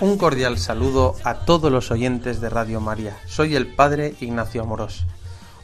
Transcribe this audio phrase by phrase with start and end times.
[0.00, 3.18] Un cordial saludo a todos los oyentes de Radio María.
[3.26, 5.08] Soy el Padre Ignacio Amorós.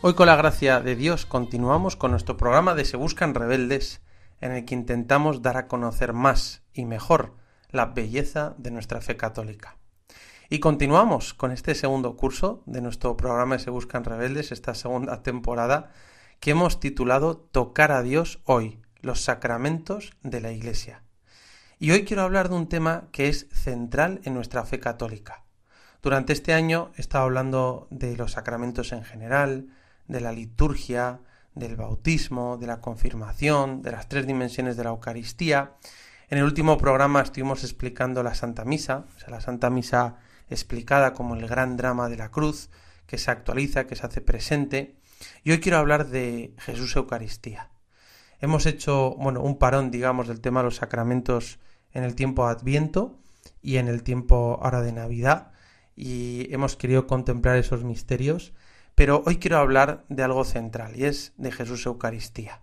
[0.00, 4.00] Hoy con la gracia de Dios continuamos con nuestro programa de Se Buscan Rebeldes,
[4.40, 7.36] en el que intentamos dar a conocer más y mejor
[7.70, 9.76] la belleza de nuestra fe católica.
[10.50, 15.22] Y continuamos con este segundo curso de nuestro programa de Se Buscan Rebeldes, esta segunda
[15.22, 15.92] temporada,
[16.40, 21.03] que hemos titulado Tocar a Dios hoy, los sacramentos de la Iglesia.
[21.84, 25.44] Y hoy quiero hablar de un tema que es central en nuestra fe católica.
[26.00, 29.66] Durante este año he estado hablando de los sacramentos en general,
[30.08, 31.20] de la liturgia,
[31.54, 35.74] del bautismo, de la confirmación, de las tres dimensiones de la Eucaristía.
[36.30, 40.16] En el último programa estuvimos explicando la Santa Misa, o sea, la Santa Misa
[40.48, 42.70] explicada como el gran drama de la cruz,
[43.06, 44.96] que se actualiza, que se hace presente.
[45.42, 47.68] Y hoy quiero hablar de Jesús Eucaristía.
[48.40, 51.58] Hemos hecho, bueno, un parón, digamos, del tema de los sacramentos
[51.94, 53.18] en el tiempo Adviento
[53.62, 55.52] y en el tiempo ahora de Navidad
[55.96, 58.52] y hemos querido contemplar esos misterios,
[58.94, 62.60] pero hoy quiero hablar de algo central y es de Jesús Eucaristía.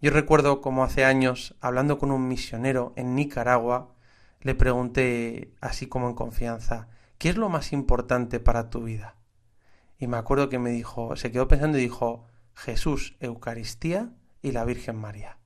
[0.00, 3.94] Yo recuerdo como hace años, hablando con un misionero en Nicaragua,
[4.40, 9.16] le pregunté así como en confianza, ¿qué es lo más importante para tu vida?
[9.98, 14.10] Y me acuerdo que me dijo, se quedó pensando y dijo, Jesús, Eucaristía
[14.42, 15.38] y la Virgen María.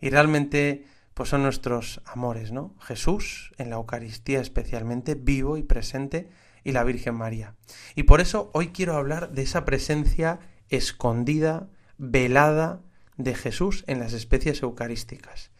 [0.00, 2.74] Y realmente pues son nuestros amores, ¿no?
[2.80, 6.30] Jesús en la Eucaristía especialmente vivo y presente
[6.64, 7.54] y la Virgen María.
[7.94, 12.80] Y por eso hoy quiero hablar de esa presencia escondida, velada
[13.16, 15.50] de Jesús en las especies eucarísticas.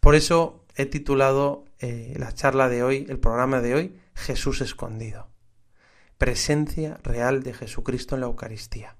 [0.00, 5.28] Por eso he titulado eh, la charla de hoy, el programa de hoy, Jesús escondido.
[6.18, 8.96] Presencia real de Jesucristo en la Eucaristía.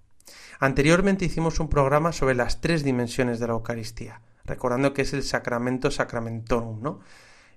[0.61, 5.23] Anteriormente hicimos un programa sobre las tres dimensiones de la Eucaristía, recordando que es el
[5.23, 7.01] sacramento sacramentorum, ¿no?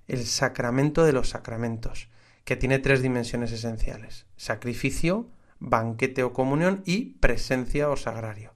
[0.06, 2.08] El sacramento de los sacramentos,
[2.44, 8.52] que tiene tres dimensiones esenciales: sacrificio, banquete o comunión y presencia o sagrario.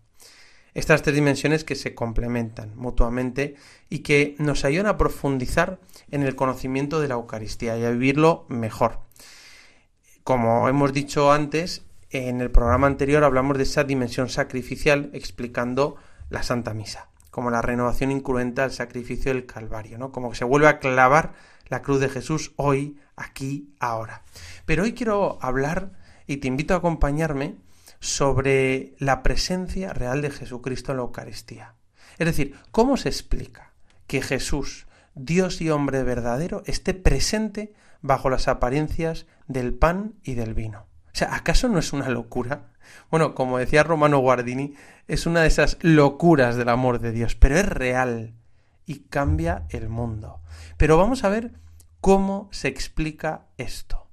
[0.74, 3.54] Estas tres dimensiones que se complementan mutuamente
[3.88, 5.80] y que nos ayudan a profundizar
[6.10, 9.00] en el conocimiento de la Eucaristía y a vivirlo mejor.
[10.22, 15.96] Como hemos dicho antes, en el programa anterior hablamos de esa dimensión sacrificial explicando
[16.28, 20.10] la Santa Misa, como la renovación incruenta al sacrificio del Calvario, ¿no?
[20.10, 21.34] Como que se vuelve a clavar
[21.68, 24.22] la cruz de Jesús hoy, aquí, ahora.
[24.64, 25.92] Pero hoy quiero hablar
[26.26, 27.56] y te invito a acompañarme
[28.00, 31.74] sobre la presencia real de Jesucristo en la Eucaristía.
[32.16, 33.74] Es decir, ¿cómo se explica
[34.06, 40.54] que Jesús, Dios y hombre verdadero, esté presente bajo las apariencias del pan y del
[40.54, 40.86] vino?
[41.08, 42.72] O sea, ¿acaso no es una locura?
[43.10, 44.74] Bueno, como decía Romano Guardini,
[45.08, 48.34] es una de esas locuras del amor de Dios, pero es real
[48.86, 50.40] y cambia el mundo.
[50.76, 51.52] Pero vamos a ver
[52.00, 54.06] cómo se explica esto.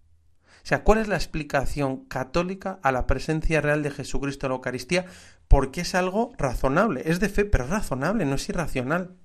[0.63, 4.55] O sea, ¿cuál es la explicación católica a la presencia real de Jesucristo en la
[4.55, 5.05] Eucaristía?
[5.49, 9.17] Porque es algo razonable, es de fe, pero es razonable, no es irracional.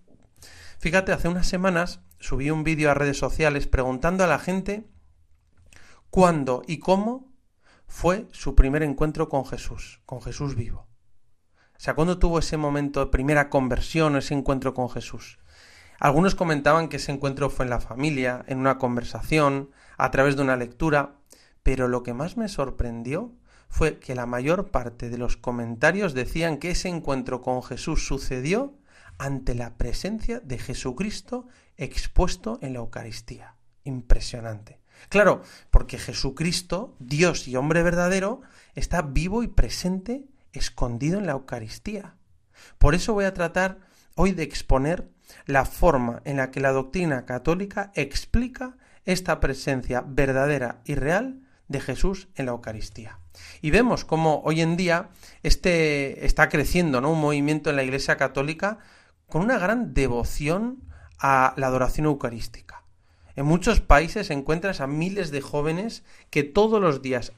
[0.78, 4.88] Fíjate, hace unas semanas subí un vídeo a redes sociales preguntando a la gente
[6.10, 7.27] cuándo y cómo
[7.88, 10.86] fue su primer encuentro con Jesús, con Jesús vivo.
[11.76, 15.38] O sea, ¿cuándo tuvo ese momento de primera conversión, ese encuentro con Jesús?
[15.98, 20.42] Algunos comentaban que ese encuentro fue en la familia, en una conversación, a través de
[20.42, 21.16] una lectura,
[21.64, 23.32] pero lo que más me sorprendió
[23.68, 28.78] fue que la mayor parte de los comentarios decían que ese encuentro con Jesús sucedió
[29.18, 31.46] ante la presencia de Jesucristo
[31.76, 33.56] expuesto en la Eucaristía.
[33.84, 34.77] Impresionante.
[35.08, 38.42] Claro, porque Jesucristo, Dios y hombre verdadero,
[38.74, 42.16] está vivo y presente, escondido en la Eucaristía.
[42.78, 43.78] Por eso voy a tratar
[44.14, 45.08] hoy de exponer
[45.46, 51.80] la forma en la que la doctrina católica explica esta presencia verdadera y real de
[51.80, 53.20] Jesús en la Eucaristía.
[53.60, 55.10] Y vemos cómo hoy en día
[55.42, 57.12] este está creciendo ¿no?
[57.12, 58.78] un movimiento en la Iglesia Católica
[59.28, 60.82] con una gran devoción
[61.18, 62.77] a la adoración eucarística.
[63.38, 67.34] En muchos países encuentras a miles de jóvenes que todos los días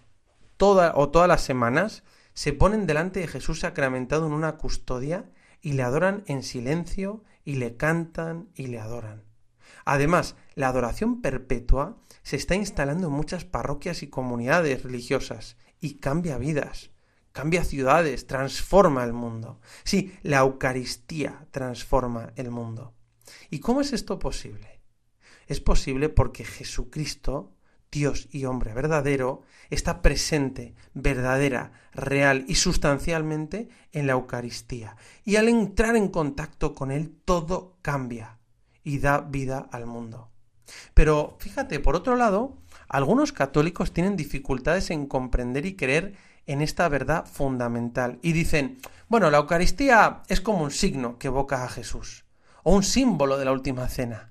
[0.56, 5.30] toda, o todas las semanas se ponen delante de Jesús sacramentado en una custodia
[5.60, 9.24] y le adoran en silencio y le cantan y le adoran.
[9.84, 16.38] Además, la adoración perpetua se está instalando en muchas parroquias y comunidades religiosas y cambia
[16.38, 16.92] vidas,
[17.32, 19.60] cambia ciudades, transforma el mundo.
[19.84, 22.94] Sí, la Eucaristía transforma el mundo.
[23.50, 24.79] ¿Y cómo es esto posible?
[25.50, 27.56] Es posible porque Jesucristo,
[27.90, 34.96] Dios y hombre verdadero, está presente, verdadera, real y sustancialmente en la Eucaristía.
[35.24, 38.38] Y al entrar en contacto con Él, todo cambia
[38.84, 40.30] y da vida al mundo.
[40.94, 46.14] Pero fíjate, por otro lado, algunos católicos tienen dificultades en comprender y creer
[46.46, 51.64] en esta verdad fundamental y dicen, bueno, la Eucaristía es como un signo que evoca
[51.64, 52.24] a Jesús
[52.62, 54.29] o un símbolo de la última cena.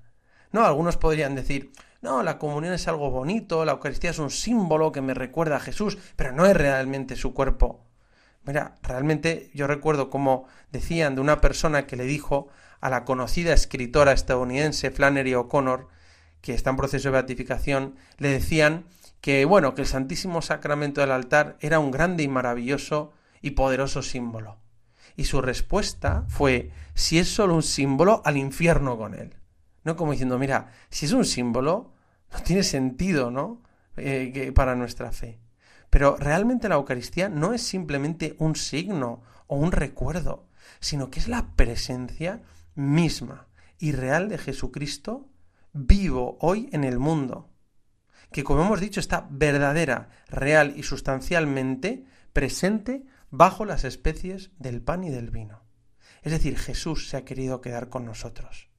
[0.52, 4.90] No, algunos podrían decir, no, la comunión es algo bonito, la Eucaristía es un símbolo
[4.90, 7.84] que me recuerda a Jesús, pero no es realmente su cuerpo.
[8.44, 12.48] Mira, realmente yo recuerdo como decían de una persona que le dijo
[12.80, 15.88] a la conocida escritora estadounidense Flannery O'Connor,
[16.40, 18.86] que está en proceso de beatificación, le decían
[19.20, 23.12] que, bueno, que el Santísimo Sacramento del altar era un grande y maravilloso
[23.42, 24.56] y poderoso símbolo.
[25.16, 29.34] Y su respuesta fue, si es solo un símbolo, al infierno con él.
[29.84, 31.94] No como diciendo, mira, si es un símbolo,
[32.32, 33.62] no tiene sentido, ¿no?
[33.96, 35.40] Eh, para nuestra fe.
[35.90, 40.48] Pero realmente la Eucaristía no es simplemente un signo o un recuerdo,
[40.78, 42.42] sino que es la presencia
[42.74, 43.48] misma
[43.78, 45.28] y real de Jesucristo
[45.72, 47.50] vivo hoy en el mundo,
[48.32, 55.04] que como hemos dicho está verdadera, real y sustancialmente presente bajo las especies del pan
[55.04, 55.64] y del vino.
[56.22, 58.69] Es decir, Jesús se ha querido quedar con nosotros.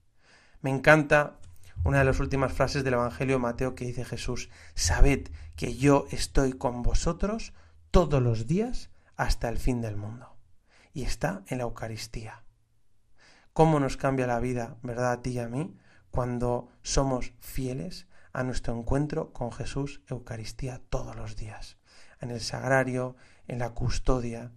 [0.62, 1.40] Me encanta
[1.84, 6.06] una de las últimas frases del Evangelio de Mateo que dice Jesús, sabed que yo
[6.12, 7.54] estoy con vosotros
[7.90, 10.36] todos los días hasta el fin del mundo.
[10.94, 12.44] Y está en la Eucaristía.
[13.54, 15.76] ¿Cómo nos cambia la vida, verdad, a ti y a mí,
[16.12, 21.78] cuando somos fieles a nuestro encuentro con Jesús Eucaristía todos los días,
[22.20, 23.16] en el sagrario,
[23.48, 24.52] en la custodia,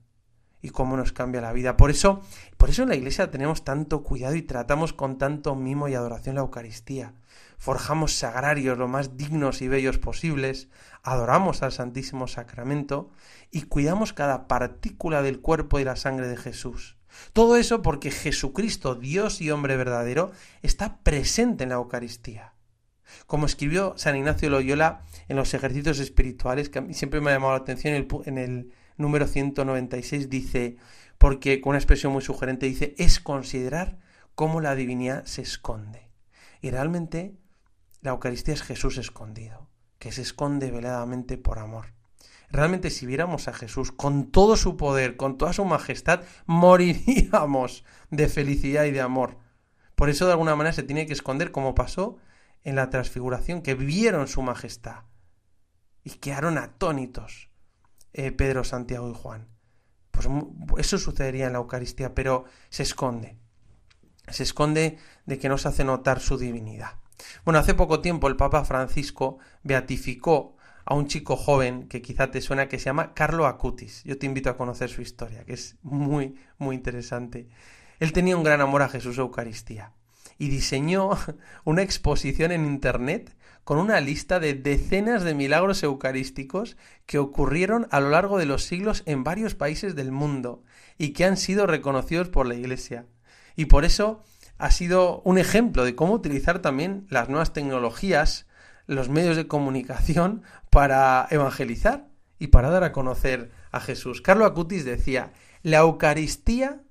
[0.64, 1.76] y cómo nos cambia la vida.
[1.76, 2.22] Por eso,
[2.56, 6.36] por eso en la iglesia tenemos tanto cuidado y tratamos con tanto mimo y adoración
[6.36, 7.12] la Eucaristía.
[7.58, 10.70] Forjamos sagrarios lo más dignos y bellos posibles,
[11.02, 13.10] adoramos al Santísimo Sacramento
[13.50, 16.96] y cuidamos cada partícula del cuerpo y la sangre de Jesús.
[17.34, 20.32] Todo eso porque Jesucristo, Dios y hombre verdadero,
[20.62, 22.54] está presente en la Eucaristía.
[23.26, 27.34] Como escribió San Ignacio Loyola en los ejercicios espirituales, que a mí siempre me ha
[27.34, 27.94] llamado la atención
[28.24, 30.76] en el, número 196, dice,
[31.18, 33.98] porque con una expresión muy sugerente dice, es considerar
[34.34, 36.10] cómo la divinidad se esconde.
[36.60, 37.36] Y realmente
[38.00, 39.68] la Eucaristía es Jesús escondido,
[39.98, 41.92] que se esconde veladamente por amor.
[42.50, 48.28] Realmente si viéramos a Jesús con todo su poder, con toda su majestad, moriríamos de
[48.28, 49.38] felicidad y de amor.
[49.94, 52.18] Por eso de alguna manera se tiene que esconder como pasó
[52.62, 55.04] en la transfiguración, que vieron su majestad
[56.02, 57.50] y quedaron atónitos
[58.14, 59.48] eh, Pedro, Santiago y Juan.
[60.10, 60.28] Pues
[60.78, 63.36] eso sucedería en la Eucaristía, pero se esconde.
[64.28, 66.92] Se esconde de que no se hace notar su divinidad.
[67.44, 72.40] Bueno, hace poco tiempo el Papa Francisco beatificó a un chico joven que quizá te
[72.40, 74.02] suena que se llama Carlo Acutis.
[74.04, 77.48] Yo te invito a conocer su historia, que es muy, muy interesante.
[78.00, 79.92] Él tenía un gran amor a Jesús Eucaristía
[80.38, 81.10] y diseñó
[81.64, 86.76] una exposición en Internet con una lista de decenas de milagros eucarísticos
[87.06, 90.62] que ocurrieron a lo largo de los siglos en varios países del mundo
[90.98, 93.06] y que han sido reconocidos por la Iglesia.
[93.56, 94.22] Y por eso
[94.58, 98.46] ha sido un ejemplo de cómo utilizar también las nuevas tecnologías,
[98.86, 104.20] los medios de comunicación para evangelizar y para dar a conocer a Jesús.
[104.20, 106.82] Carlo Acutis decía, la Eucaristía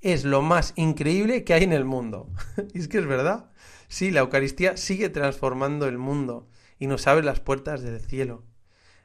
[0.00, 2.30] es lo más increíble que hay en el mundo.
[2.74, 3.50] y es que es verdad.
[3.90, 8.44] Sí, la Eucaristía sigue transformando el mundo y nos abre las puertas del cielo.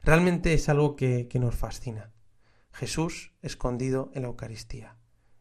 [0.04, 2.12] Realmente es algo que, que nos fascina.
[2.72, 4.96] Jesús escondido en la Eucaristía,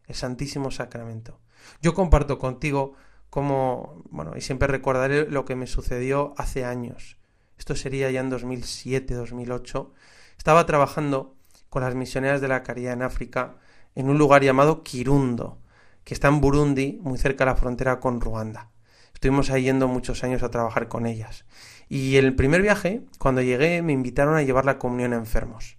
[0.08, 1.42] el Santísimo Sacramento.
[1.80, 2.94] Yo comparto contigo
[3.30, 7.20] como, bueno, y siempre recordaré lo que me sucedió hace años.
[7.60, 9.94] Esto sería ya en 2007, 2008.
[10.40, 11.38] Estaba trabajando
[11.70, 13.58] con las misioneras de la caridad en África
[13.94, 15.62] en un lugar llamado Kirundo,
[16.04, 18.72] que está en Burundi, muy cerca de la frontera con Ruanda.
[19.16, 21.46] Estuvimos ahí yendo muchos años a trabajar con ellas.
[21.90, 25.78] Y el primer viaje, cuando llegué, me invitaron a llevar la comunión a enfermos.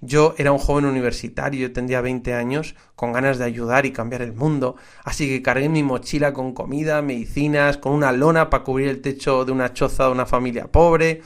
[0.00, 4.22] Yo era un joven universitario, yo tendría 20 años, con ganas de ayudar y cambiar
[4.22, 8.88] el mundo, así que cargué mi mochila con comida, medicinas, con una lona para cubrir
[8.88, 11.20] el techo de una choza de una familia pobre,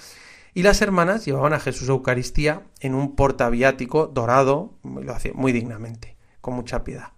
[0.54, 6.16] y las hermanas llevaban a Jesús Eucaristía en un portaviático dorado, lo hacía muy dignamente,
[6.40, 7.12] con mucha piedad.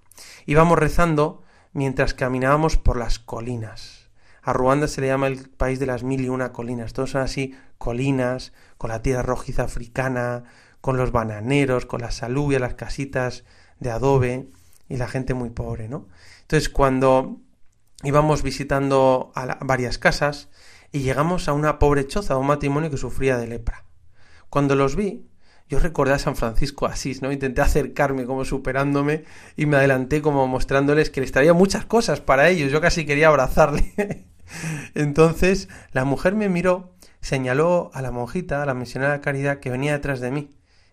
[0.45, 1.43] Íbamos rezando
[1.73, 4.06] mientras caminábamos por las colinas,
[4.47, 6.93] A Ruanda se le llama el país de las mil y una colinas.
[6.93, 10.45] Todos son así colinas, con la tierra rojiza africana,
[10.81, 13.43] con los bananeros, con las alubias, las casitas
[13.81, 14.49] de adobe
[14.89, 16.07] y la gente muy pobre, ¿no?
[16.43, 17.41] Entonces, cuando
[18.05, 20.49] íbamos visitando varias casas
[20.93, 23.85] y llegamos a una pobre choza, a un matrimonio que sufría de lepra.
[24.49, 25.27] Cuando los vi,
[25.69, 27.33] yo recordé a San Francisco Asís, ¿no?
[27.33, 29.25] Intenté acercarme como superándome
[29.57, 32.71] y me adelanté como mostrándoles que les traía muchas cosas para ellos.
[32.71, 34.29] Yo casi quería abrazarle.
[34.95, 39.71] Entonces la mujer me miró, señaló a la monjita, a la misionera de caridad que
[39.71, 40.51] venía detrás de mí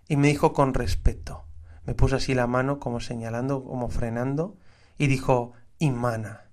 [0.08, 1.46] y me dijo con respeto.
[1.86, 4.58] Me puso así la mano como señalando, como frenando
[4.98, 6.50] y dijo Imana.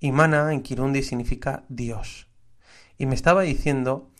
[0.00, 2.28] Imana en Kirundi significa Dios.
[2.98, 4.10] Y me estaba diciendo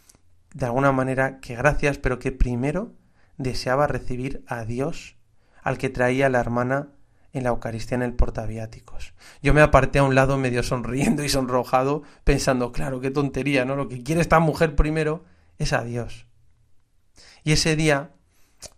[0.55, 2.93] de alguna manera que gracias, pero que primero
[3.37, 5.17] deseaba recibir a Dios
[5.63, 6.89] al que traía la hermana
[7.33, 9.15] en la Eucaristía en el portaviáticos.
[9.43, 13.77] Yo me aparté a un lado medio sonriendo y sonrojado, pensando, claro, qué tontería, ¿no?
[13.77, 15.25] Lo que quiere esta mujer primero
[15.59, 16.27] es a Dios.
[17.45, 18.11] Y ese día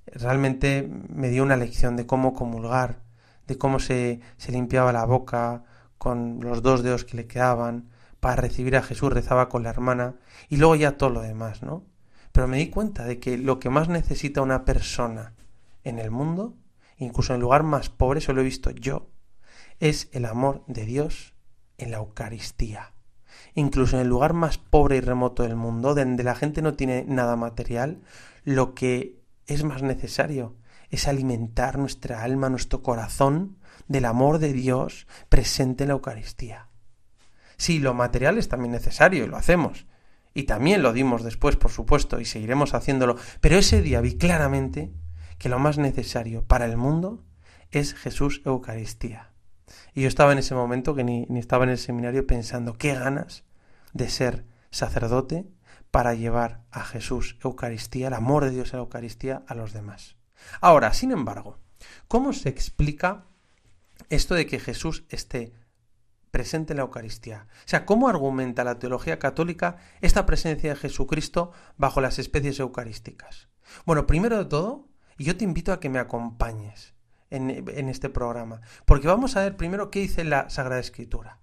[0.06, 3.02] realmente me dio una lección de cómo comulgar,
[3.46, 5.64] de cómo se, se limpiaba la boca
[5.99, 7.90] con los dos dedos que le quedaban,
[8.25, 10.14] para recibir a Jesús rezaba con la hermana
[10.49, 11.84] y luego ya todo lo demás, ¿no?
[12.32, 15.34] Pero me di cuenta de que lo que más necesita una persona
[15.82, 16.54] en el mundo,
[17.04, 19.11] incluso en el lugar más pobre, eso lo he visto yo,
[19.80, 21.34] es el amor de Dios
[21.78, 22.92] en la Eucaristía.
[23.54, 27.04] Incluso en el lugar más pobre y remoto del mundo, donde la gente no tiene
[27.06, 28.02] nada material,
[28.44, 30.56] lo que es más necesario
[30.90, 33.58] es alimentar nuestra alma, nuestro corazón
[33.88, 36.68] del amor de Dios presente en la Eucaristía.
[37.56, 39.87] Sí, lo material es también necesario y lo hacemos.
[40.34, 43.16] Y también lo dimos después, por supuesto, y seguiremos haciéndolo.
[43.40, 44.92] Pero ese día vi claramente
[45.38, 47.25] que lo más necesario para el mundo
[47.71, 49.31] es Jesús Eucaristía.
[49.95, 52.95] Y yo estaba en ese momento que ni, ni estaba en el seminario pensando qué
[52.95, 53.45] ganas
[53.93, 55.47] de ser sacerdote
[55.91, 60.17] para llevar a Jesús Eucaristía, el amor de Dios en la Eucaristía a los demás.
[60.61, 61.59] Ahora, sin embargo,
[62.09, 63.26] ¿cómo se explica
[64.09, 65.53] esto de que Jesús esté
[66.35, 67.47] presente en la Eucaristía.
[67.64, 73.47] O sea, ¿cómo argumenta la teología católica esta presencia de Jesucristo bajo las especies eucarísticas?
[73.87, 76.94] Bueno, primero de todo, y yo te invito a que me acompañes
[77.30, 81.40] en, en este programa, porque vamos a ver primero qué dice la Sagrada Escritura,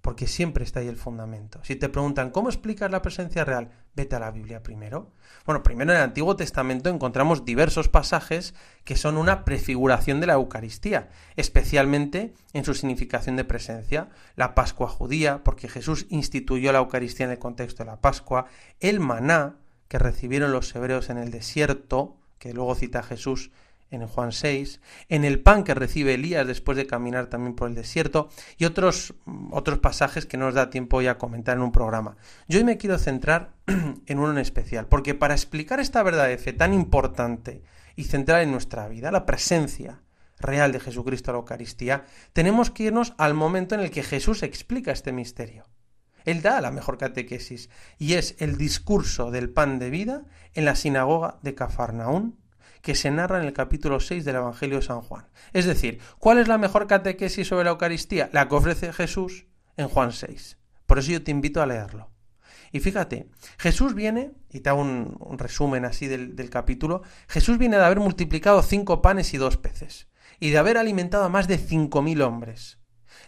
[0.00, 1.60] porque siempre está ahí el fundamento.
[1.62, 3.70] Si te preguntan, ¿cómo explicas la presencia real?
[3.94, 5.12] Vete a la Biblia primero.
[5.46, 8.54] Bueno, primero en el Antiguo Testamento encontramos diversos pasajes
[8.84, 14.08] que son una prefiguración de la Eucaristía, especialmente en su significación de presencia.
[14.36, 18.46] La Pascua judía, porque Jesús instituyó la Eucaristía en el contexto de la Pascua.
[18.80, 19.56] El maná,
[19.88, 23.50] que recibieron los hebreos en el desierto, que luego cita Jesús
[23.90, 27.74] en Juan 6, en el pan que recibe Elías después de caminar también por el
[27.74, 29.14] desierto y otros,
[29.50, 32.16] otros pasajes que no nos da tiempo hoy a comentar en un programa.
[32.48, 36.38] Yo hoy me quiero centrar en uno en especial, porque para explicar esta verdad de
[36.38, 37.62] fe tan importante
[37.96, 40.02] y central en nuestra vida, la presencia
[40.38, 44.42] real de Jesucristo a la Eucaristía, tenemos que irnos al momento en el que Jesús
[44.42, 45.64] explica este misterio.
[46.24, 50.76] Él da la mejor catequesis y es el discurso del pan de vida en la
[50.76, 52.38] sinagoga de Cafarnaún
[52.80, 55.26] que se narra en el capítulo 6 del Evangelio de San Juan.
[55.54, 58.28] Es decir, ¿cuál es la mejor catequesis sobre la Eucaristía?
[58.32, 59.46] La que ofrece Jesús
[59.78, 60.58] en Juan 6.
[60.86, 62.10] Por eso yo te invito a leerlo.
[62.72, 67.76] Y fíjate, Jesús viene, y te hago un, resumen así del, del, capítulo, Jesús viene
[67.76, 70.08] de haber multiplicado cinco panes y dos peces,
[70.40, 72.78] y de haber alimentado a más de cinco mil hombres.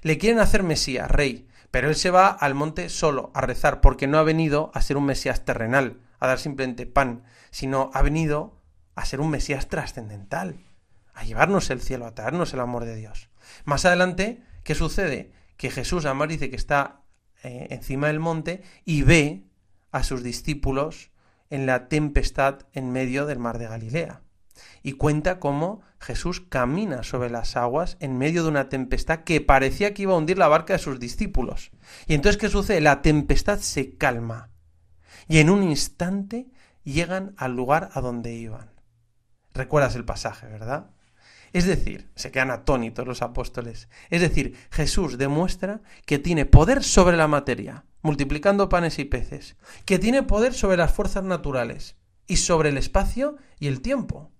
[0.02, 1.46] Le quieren hacer Mesías, rey,
[1.76, 4.97] pero él se va al monte solo a rezar, porque no ha venido a ser
[4.97, 8.62] un Mesías terrenal, a dar simplemente pan, sino ha venido
[8.95, 10.64] a ser un Mesías trascendental,
[11.12, 13.28] a llevarnos el cielo, a traernos el amor de Dios.
[13.66, 15.33] Más adelante, ¿qué sucede?
[15.59, 17.02] Que Jesús además dice que está
[17.42, 19.45] eh, encima del monte y ve
[19.92, 21.11] a sus discípulos
[21.50, 24.23] en la tempestad en medio del mar de Galilea.
[24.82, 29.94] Y cuenta cómo Jesús camina sobre las aguas en medio de una tempestad que parecía
[29.94, 31.70] que iba a hundir la barca de sus discípulos.
[32.06, 32.80] Y entonces, ¿qué sucede?
[32.80, 34.50] La tempestad se calma.
[35.28, 36.48] Y en un instante
[36.84, 38.70] llegan al lugar a donde iban.
[39.54, 40.90] Recuerdas el pasaje, ¿verdad?
[41.52, 43.88] Es decir, se quedan atónitos los apóstoles.
[44.10, 49.98] Es decir, Jesús demuestra que tiene poder sobre la materia, multiplicando panes y peces, que
[49.98, 51.96] tiene poder sobre las fuerzas naturales
[52.26, 54.30] y sobre el espacio y el tiempo,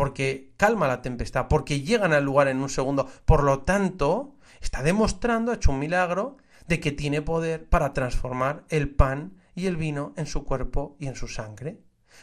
[0.00, 3.06] porque calma la tempestad, porque llegan al lugar en un segundo.
[3.26, 8.64] Por lo tanto, está demostrando, ha hecho un milagro, de que tiene poder para transformar
[8.70, 11.82] el pan y el vino en su cuerpo y en su sangre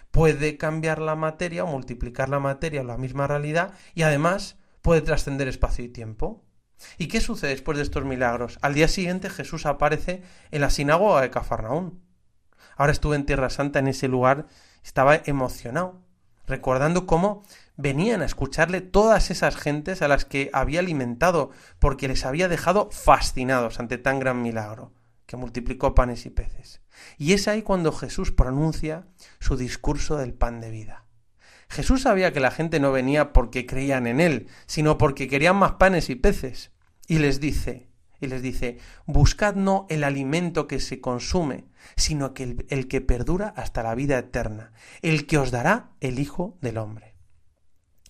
[0.09, 5.01] puede cambiar la materia o multiplicar la materia o la misma realidad y además puede
[5.01, 6.43] trascender espacio y tiempo.
[6.97, 8.57] ¿Y qué sucede después de estos milagros?
[8.63, 12.01] Al día siguiente Jesús aparece en la sinagoga de Cafarnaún.
[12.75, 14.47] Ahora estuve en Tierra Santa, en ese lugar,
[14.83, 16.01] estaba emocionado,
[16.47, 17.43] recordando cómo
[17.77, 22.89] venían a escucharle todas esas gentes a las que había alimentado, porque les había dejado
[22.91, 24.93] fascinados ante tan gran milagro,
[25.25, 26.81] que multiplicó panes y peces.
[27.17, 29.07] Y es ahí cuando Jesús pronuncia
[29.39, 31.05] su discurso del pan de vida.
[31.69, 35.73] Jesús sabía que la gente no venía porque creían en él, sino porque querían más
[35.73, 36.71] panes y peces.
[37.07, 41.65] Y les dice, y les dice, buscad no el alimento que se consume,
[41.95, 46.19] sino que el, el que perdura hasta la vida eterna, el que os dará el
[46.19, 47.16] Hijo del Hombre.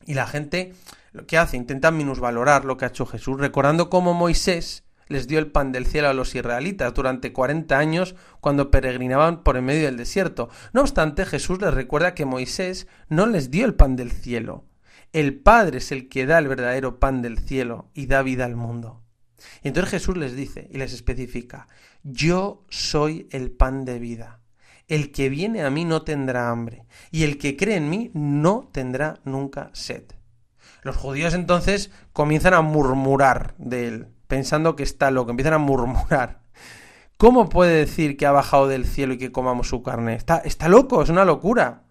[0.08, 0.74] Y la gente
[1.12, 5.40] lo que hace, intenta minusvalorar lo que ha hecho Jesús, recordando cómo Moisés les dio
[5.40, 9.86] el pan del cielo a los israelitas durante 40 años cuando peregrinaban por en medio
[9.86, 10.50] del desierto.
[10.74, 14.66] No obstante, Jesús les recuerda que Moisés no les dio el pan del cielo.
[15.14, 18.56] El Padre es el que da el verdadero pan del cielo y da vida al
[18.56, 19.04] mundo.
[19.64, 21.68] Y entonces Jesús les dice y les especifica,
[22.04, 24.42] yo soy el pan de vida.
[24.88, 28.70] El que viene a mí no tendrá hambre, y el que cree en mí no
[28.72, 30.04] tendrá nunca sed.
[30.82, 36.40] Los judíos entonces comienzan a murmurar de él, pensando que está loco, empiezan a murmurar.
[37.18, 40.14] ¿Cómo puede decir que ha bajado del cielo y que comamos su carne?
[40.16, 41.84] Está, está loco, es una locura.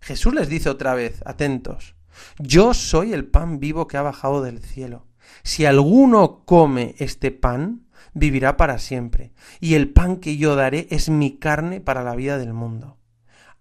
[0.00, 1.96] Jesús les dice otra vez, atentos,
[2.38, 5.06] yo soy el pan vivo que ha bajado del cielo.
[5.42, 7.87] Si alguno come este pan,
[8.18, 12.38] vivirá para siempre, y el pan que yo daré es mi carne para la vida
[12.38, 12.98] del mundo.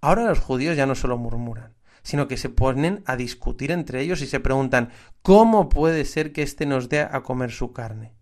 [0.01, 4.21] Ahora los judíos ya no solo murmuran, sino que se ponen a discutir entre ellos
[4.21, 4.89] y se preguntan
[5.21, 8.13] ¿cómo puede ser que éste nos dé a comer su carne?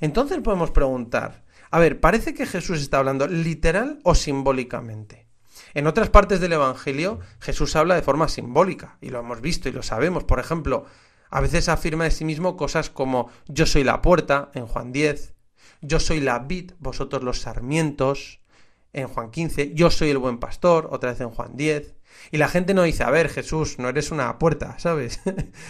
[0.00, 5.28] Entonces podemos preguntar, a ver, parece que Jesús está hablando literal o simbólicamente.
[5.74, 9.72] En otras partes del Evangelio Jesús habla de forma simbólica, y lo hemos visto y
[9.72, 10.24] lo sabemos.
[10.24, 10.86] Por ejemplo,
[11.30, 15.34] a veces afirma de sí mismo cosas como yo soy la puerta en Juan 10,
[15.82, 18.40] yo soy la vid, vosotros los sarmientos
[18.92, 21.94] en Juan 15, yo soy el buen pastor, otra vez en Juan 10.
[22.30, 25.20] Y la gente no dice, a ver, Jesús, no eres una puerta, ¿sabes?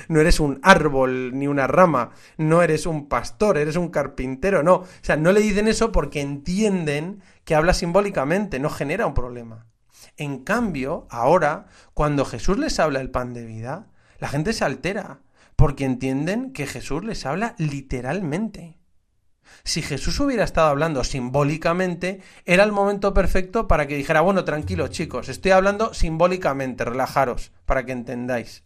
[0.08, 4.74] no eres un árbol ni una rama, no eres un pastor, eres un carpintero, no.
[4.74, 9.66] O sea, no le dicen eso porque entienden que habla simbólicamente, no genera un problema.
[10.16, 15.20] En cambio, ahora, cuando Jesús les habla el pan de vida, la gente se altera,
[15.56, 18.81] porque entienden que Jesús les habla literalmente.
[19.64, 24.90] Si Jesús hubiera estado hablando simbólicamente, era el momento perfecto para que dijera, bueno, tranquilos
[24.90, 28.64] chicos, estoy hablando simbólicamente, relajaros, para que entendáis.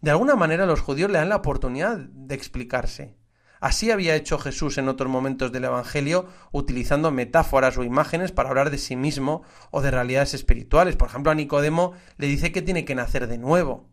[0.00, 3.16] De alguna manera los judíos le dan la oportunidad de explicarse.
[3.60, 8.70] Así había hecho Jesús en otros momentos del Evangelio, utilizando metáforas o imágenes para hablar
[8.70, 10.94] de sí mismo o de realidades espirituales.
[10.94, 13.88] Por ejemplo, a Nicodemo le dice que tiene que nacer de nuevo.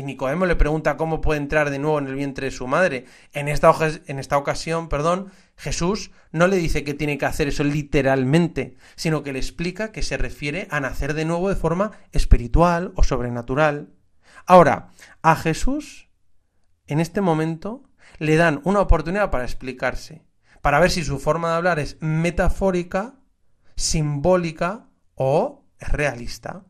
[0.00, 3.04] Y Nicodemo le pregunta cómo puede entrar de nuevo en el vientre de su madre.
[3.34, 3.70] En esta,
[4.06, 9.22] en esta ocasión, perdón, Jesús no le dice que tiene que hacer eso literalmente, sino
[9.22, 13.92] que le explica que se refiere a nacer de nuevo de forma espiritual o sobrenatural.
[14.46, 14.88] Ahora,
[15.20, 16.08] a Jesús,
[16.86, 17.82] en este momento,
[18.18, 20.24] le dan una oportunidad para explicarse,
[20.62, 23.16] para ver si su forma de hablar es metafórica,
[23.76, 26.64] simbólica o realista.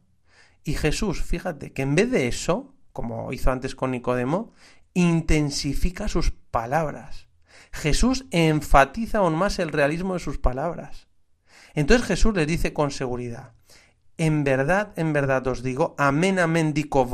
[0.64, 4.53] Y Jesús, fíjate que en vez de eso, como hizo antes con Nicodemo,
[4.93, 7.29] intensifica sus palabras.
[7.73, 11.09] Jesús enfatiza aún más el realismo de sus palabras.
[11.73, 13.55] Entonces Jesús les dice con seguridad,
[14.19, 17.09] en verdad, en verdad os digo, amén, amén, dico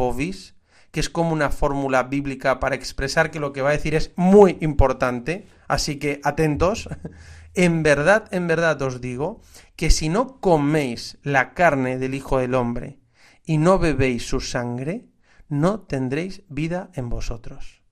[0.90, 4.10] que es como una fórmula bíblica para expresar que lo que va a decir es
[4.16, 6.88] muy importante, así que atentos,
[7.54, 9.40] en verdad, en verdad os digo,
[9.76, 12.98] que si no coméis la carne del Hijo del Hombre
[13.44, 15.06] y no bebéis su sangre,
[15.48, 17.82] no tendréis vida en vosotros.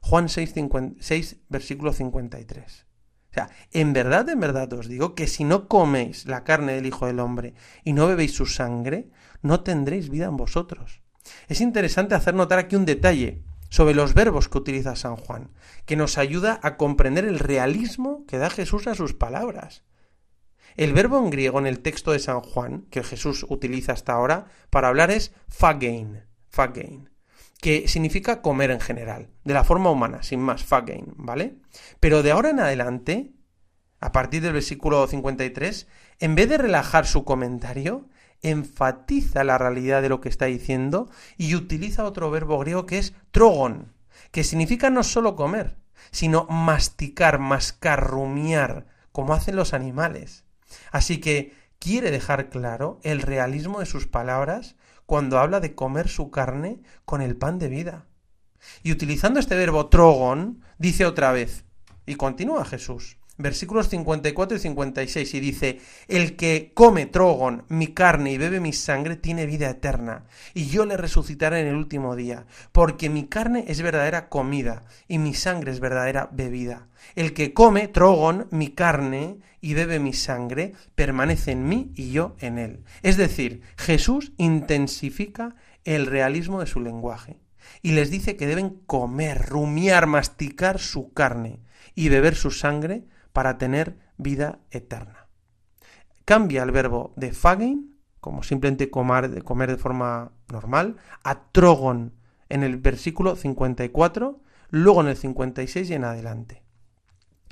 [0.00, 0.54] Juan 6,
[0.98, 2.86] 6, versículo 53.
[3.30, 6.86] O sea, en verdad, en verdad os digo que si no coméis la carne del
[6.86, 9.10] Hijo del Hombre y no bebéis su sangre,
[9.40, 11.00] no tendréis vida en vosotros.
[11.48, 15.50] Es interesante hacer notar aquí un detalle sobre los verbos que utiliza San Juan,
[15.86, 19.82] que nos ayuda a comprender el realismo que da Jesús a sus palabras.
[20.76, 24.46] El verbo en griego en el texto de San Juan, que Jesús utiliza hasta ahora
[24.68, 25.32] para hablar es
[26.52, 27.10] fagein,
[27.60, 30.66] que significa comer en general, de la forma humana, sin más,
[31.16, 31.56] ¿vale?
[31.98, 33.32] Pero de ahora en adelante,
[34.00, 35.88] a partir del versículo 53,
[36.20, 38.08] en vez de relajar su comentario,
[38.42, 43.14] enfatiza la realidad de lo que está diciendo y utiliza otro verbo griego que es
[43.30, 43.92] trogon,
[44.30, 45.78] que significa no solo comer,
[46.10, 50.44] sino masticar, mascar, rumiar, como hacen los animales.
[50.90, 54.76] Así que quiere dejar claro el realismo de sus palabras
[55.12, 58.06] cuando habla de comer su carne con el pan de vida.
[58.82, 61.66] Y utilizando este verbo trogon, dice otra vez,
[62.06, 63.18] Y continúa Jesús.
[63.42, 68.72] Versículos 54 y 56 y dice, El que come trogon, mi carne y bebe mi
[68.72, 73.64] sangre tiene vida eterna, y yo le resucitaré en el último día, porque mi carne
[73.66, 76.86] es verdadera comida y mi sangre es verdadera bebida.
[77.16, 82.36] El que come trogon, mi carne y bebe mi sangre, permanece en mí y yo
[82.38, 82.84] en él.
[83.02, 87.40] Es decir, Jesús intensifica el realismo de su lenguaje
[87.82, 91.58] y les dice que deben comer, rumiar, masticar su carne
[91.96, 95.28] y beber su sangre para tener vida eterna.
[96.24, 102.14] Cambia el verbo de fagein, como simplemente comer, comer de forma normal, a trogon
[102.48, 104.40] en el versículo 54,
[104.70, 106.62] luego en el 56 y en adelante.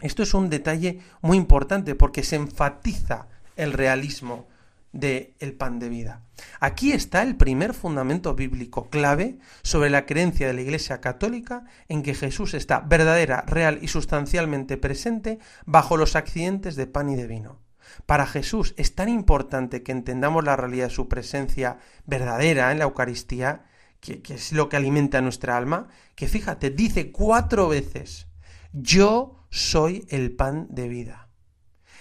[0.01, 4.49] Esto es un detalle muy importante porque se enfatiza el realismo
[4.93, 6.23] del el pan de vida.
[6.59, 12.03] Aquí está el primer fundamento bíblico clave sobre la creencia de la Iglesia Católica en
[12.03, 17.27] que Jesús está verdadera, real y sustancialmente presente bajo los accidentes de pan y de
[17.27, 17.61] vino.
[18.07, 22.85] Para Jesús es tan importante que entendamos la realidad de su presencia verdadera en la
[22.85, 23.65] Eucaristía,
[24.01, 28.29] que, que es lo que alimenta nuestra alma, que fíjate, dice cuatro veces,
[28.73, 31.30] yo soy el pan de vida.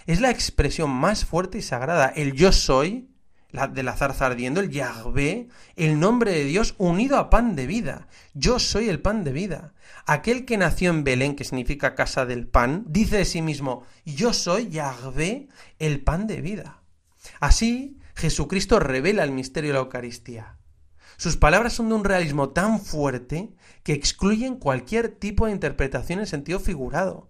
[0.09, 2.07] Es la expresión más fuerte y sagrada.
[2.07, 3.11] El yo soy,
[3.51, 7.67] la de la zarza ardiendo, el Yahvé, el nombre de Dios unido a pan de
[7.67, 8.07] vida.
[8.33, 9.75] Yo soy el pan de vida.
[10.07, 14.33] Aquel que nació en Belén, que significa casa del pan, dice de sí mismo, yo
[14.33, 16.81] soy Yahvé, el pan de vida.
[17.39, 20.57] Así, Jesucristo revela el misterio de la Eucaristía.
[21.17, 26.25] Sus palabras son de un realismo tan fuerte que excluyen cualquier tipo de interpretación en
[26.25, 27.29] sentido figurado.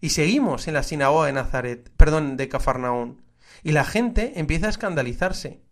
[0.00, 3.22] Y seguimos en la sinagoga de Nazaret, perdón, de Cafarnaún,
[3.62, 5.62] y la gente empieza a escandalizarse.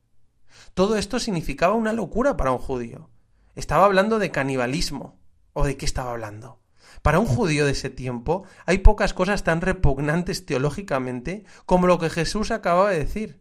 [0.74, 3.10] Todo esto significaba una locura para un judío.
[3.54, 5.18] Estaba hablando de canibalismo.
[5.52, 6.60] ¿O de qué estaba hablando?
[7.02, 12.10] Para un judío de ese tiempo hay pocas cosas tan repugnantes teológicamente como lo que
[12.10, 13.40] Jesús acababa de decir.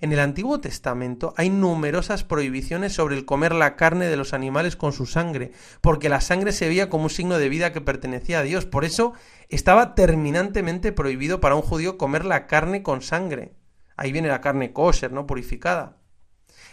[0.00, 4.76] En el Antiguo Testamento hay numerosas prohibiciones sobre el comer la carne de los animales
[4.76, 8.40] con su sangre, porque la sangre se veía como un signo de vida que pertenecía
[8.40, 8.66] a Dios.
[8.66, 9.14] Por eso
[9.48, 13.54] estaba terminantemente prohibido para un judío comer la carne con sangre.
[13.96, 15.26] Ahí viene la carne kosher, ¿no?
[15.26, 15.96] Purificada.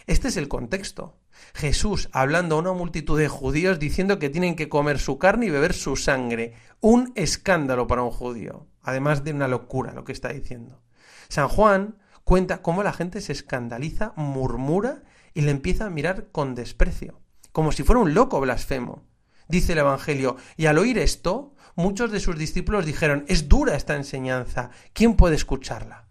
[0.06, 1.18] Este es el contexto.
[1.54, 5.50] Jesús hablando a una multitud de judíos diciendo que tienen que comer su carne y
[5.50, 6.54] beber su sangre.
[6.82, 8.68] Un escándalo para un judío.
[8.82, 10.84] Además de una locura lo que está diciendo.
[11.28, 16.56] San Juan cuenta cómo la gente se escandaliza, murmura y le empieza a mirar con
[16.56, 17.22] desprecio,
[17.54, 19.04] como si fuera un loco blasfemo.
[19.48, 23.96] Dice el Evangelio, y al oír esto, muchos de sus discípulos dijeron, es dura esta
[23.96, 26.08] enseñanza, ¿quién puede escucharla?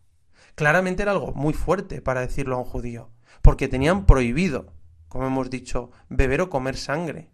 [0.54, 3.10] Claramente era algo muy fuerte para decirlo a un judío,
[3.42, 4.72] porque tenían prohibido,
[5.08, 7.32] como hemos dicho, beber o comer sangre.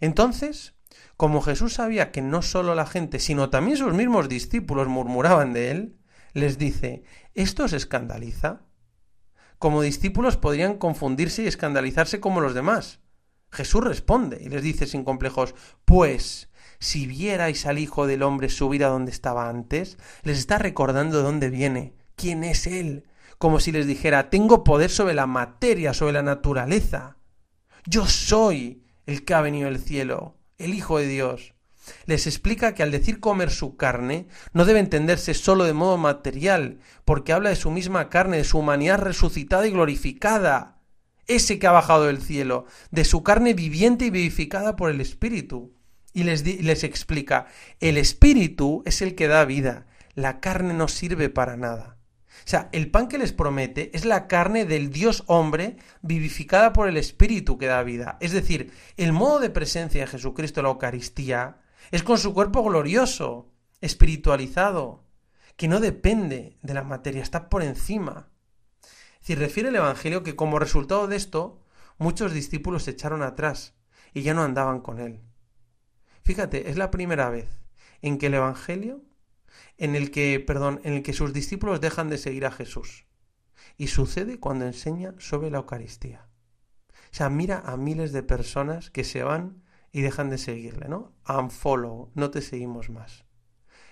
[0.00, 0.74] Entonces,
[1.18, 5.70] como Jesús sabía que no solo la gente, sino también sus mismos discípulos murmuraban de
[5.70, 5.98] él,
[6.32, 7.04] les dice,
[7.34, 8.62] ¿esto os escandaliza?
[9.58, 13.00] Como discípulos podrían confundirse y escandalizarse como los demás.
[13.50, 18.84] Jesús responde y les dice sin complejos, pues si vierais al Hijo del Hombre subir
[18.84, 23.04] a donde estaba antes, les está recordando de dónde viene, quién es Él,
[23.38, 27.16] como si les dijera, tengo poder sobre la materia, sobre la naturaleza.
[27.86, 31.53] Yo soy el que ha venido del cielo, el Hijo de Dios.
[32.06, 36.78] Les explica que al decir comer su carne no debe entenderse sólo de modo material,
[37.04, 40.80] porque habla de su misma carne, de su humanidad resucitada y glorificada,
[41.26, 45.74] ese que ha bajado del cielo, de su carne viviente y vivificada por el Espíritu.
[46.12, 47.46] Y les, les explica,
[47.80, 51.98] el Espíritu es el que da vida, la carne no sirve para nada.
[52.44, 56.88] O sea, el pan que les promete es la carne del Dios hombre vivificada por
[56.88, 58.18] el Espíritu que da vida.
[58.20, 61.56] Es decir, el modo de presencia de Jesucristo en la Eucaristía
[61.94, 65.04] es con su cuerpo glorioso, espiritualizado,
[65.56, 68.30] que no depende de la materia, está por encima.
[68.82, 71.62] Es decir, refiere el Evangelio que como resultado de esto,
[71.96, 73.74] muchos discípulos se echaron atrás
[74.12, 75.20] y ya no andaban con él.
[76.24, 77.60] Fíjate, es la primera vez
[78.02, 79.04] en que el Evangelio
[79.78, 83.06] en el que, perdón, en el que sus discípulos dejan de seguir a Jesús.
[83.76, 86.26] Y sucede cuando enseña sobre la Eucaristía.
[86.90, 89.62] O sea, mira a miles de personas que se van
[89.94, 91.12] y dejan de seguirle, ¿no?
[91.28, 93.24] Unfollow, no te seguimos más.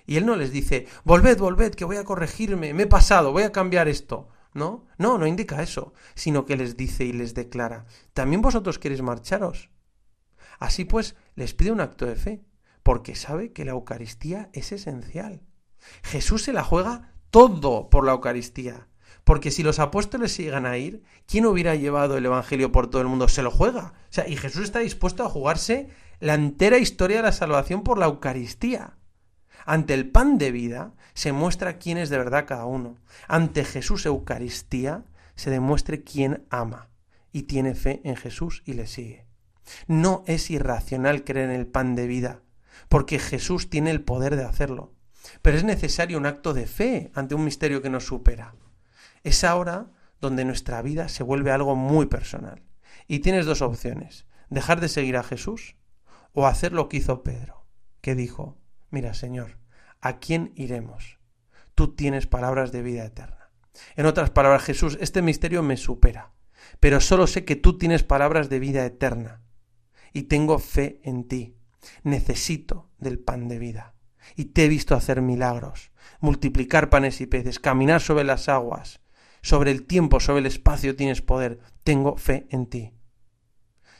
[0.05, 3.45] Y él no les dice, volved, volved, que voy a corregirme, me he pasado, voy
[3.45, 4.29] a cambiar esto.
[4.53, 4.85] ¿No?
[4.99, 9.71] No, no indica eso, sino que les dice y les declara, ¿también vosotros queréis marcharos?
[10.59, 12.45] Así pues, les pide un acto de fe,
[12.83, 15.41] porque sabe que la Eucaristía es esencial.
[16.03, 18.89] Jesús se la juega todo por la Eucaristía.
[19.25, 23.03] Porque si los apóstoles se llegan a ir, ¿quién hubiera llevado el Evangelio por todo
[23.03, 23.29] el mundo?
[23.29, 23.95] Se lo juega.
[24.11, 27.99] O sea, y Jesús está dispuesto a jugarse la entera historia de la salvación por
[27.99, 28.97] la Eucaristía.
[29.65, 32.97] Ante el pan de vida se muestra quién es de verdad cada uno.
[33.29, 35.05] Ante Jesús Eucaristía
[35.37, 36.91] se demuestre quién ama
[37.33, 39.27] y tiene fe en Jesús y le sigue.
[39.87, 42.43] No es irracional creer en el pan de vida,
[42.89, 44.93] porque Jesús tiene el poder de hacerlo.
[45.41, 48.55] Pero es necesario un acto de fe ante un misterio que nos supera.
[49.25, 52.63] Es ahora donde nuestra vida se vuelve algo muy personal.
[53.07, 55.77] Y tienes dos opciones, dejar de seguir a Jesús
[56.33, 57.67] o hacer lo que hizo Pedro,
[58.01, 58.59] que dijo,
[58.91, 59.59] mira Señor,
[60.01, 61.19] ¿a quién iremos?
[61.75, 63.51] Tú tienes palabras de vida eterna.
[63.97, 66.33] En otras palabras, Jesús, este misterio me supera,
[66.81, 69.43] pero solo sé que tú tienes palabras de vida eterna
[70.13, 71.57] y tengo fe en ti.
[72.05, 73.95] Necesito del pan de vida.
[74.37, 79.01] Y te he visto hacer milagros, multiplicar panes y peces, caminar sobre las aguas,
[79.43, 81.59] sobre el tiempo, sobre el espacio tienes poder.
[81.85, 82.93] Tengo fe en ti.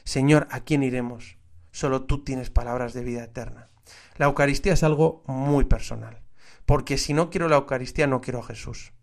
[0.03, 1.37] Señor, ¿a quién iremos?
[1.71, 3.69] Solo tú tienes palabras de vida eterna.
[4.17, 6.21] La Eucaristía es algo muy personal,
[6.65, 8.93] porque si no quiero la Eucaristía no quiero a Jesús.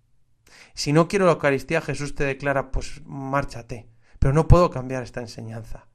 [0.74, 3.88] Si no quiero la Eucaristía, Jesús te declara, pues márchate.
[4.18, 5.87] Pero no puedo cambiar esta enseñanza.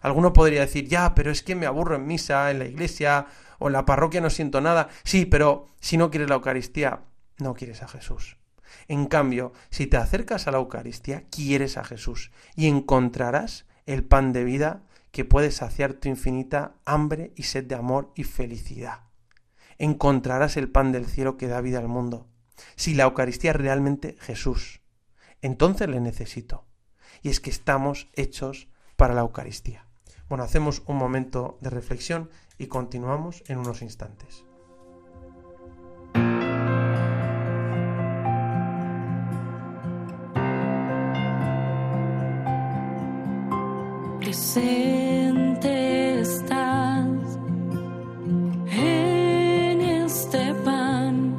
[0.00, 3.26] Alguno podría decir, ya, pero es que me aburro en misa, en la iglesia
[3.58, 4.88] o en la parroquia no siento nada.
[5.04, 7.04] Sí, pero si no quieres la Eucaristía,
[7.38, 8.36] no quieres a Jesús.
[8.88, 14.32] En cambio, si te acercas a la Eucaristía, quieres a Jesús y encontrarás el pan
[14.32, 19.00] de vida que puede saciar tu infinita hambre y sed de amor y felicidad.
[19.78, 22.28] Encontrarás el pan del cielo que da vida al mundo.
[22.76, 24.80] Si la Eucaristía es realmente Jesús,
[25.42, 26.66] entonces le necesito.
[27.22, 29.86] Y es que estamos hechos para la Eucaristía.
[30.28, 34.43] Bueno, hacemos un momento de reflexión y continuamos en unos instantes.
[44.54, 47.38] Presente estás
[48.70, 51.34] en este pan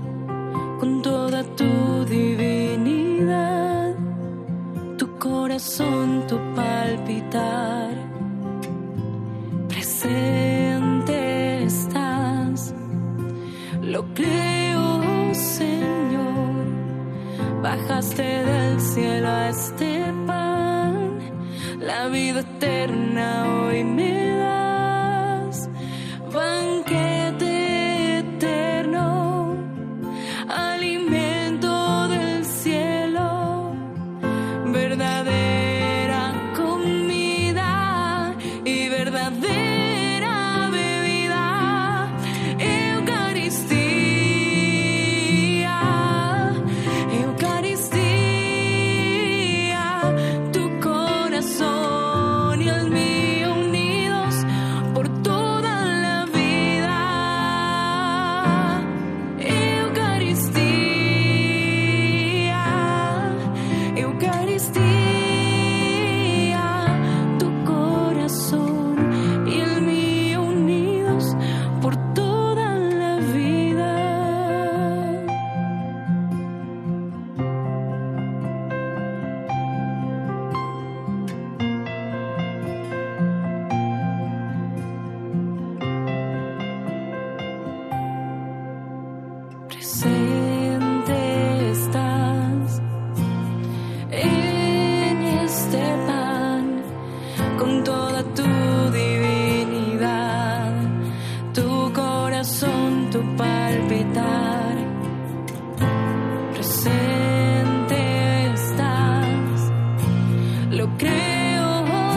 [0.82, 3.96] con toda tu divinidad,
[4.98, 7.94] tu corazón, tu palpitar.
[9.70, 12.74] Presente estás,
[13.82, 16.66] lo creo, Señor.
[17.64, 19.85] Bajaste del cielo a este
[22.08, 24.25] vida eterna hoy me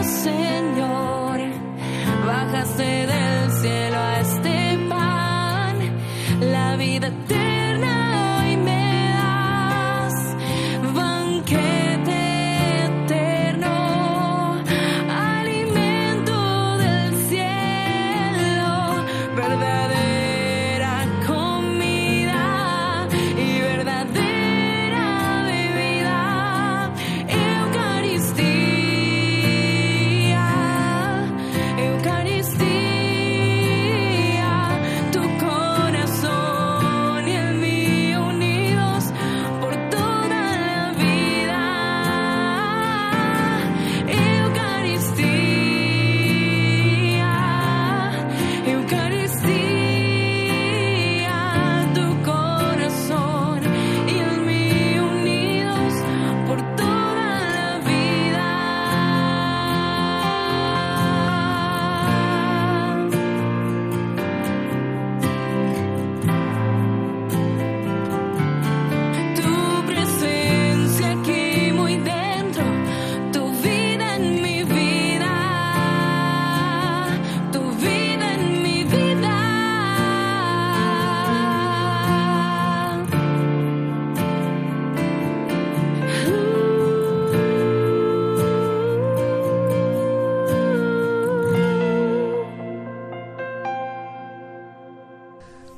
[0.03, 1.39] Señor.
[2.25, 3.28] Bajaste del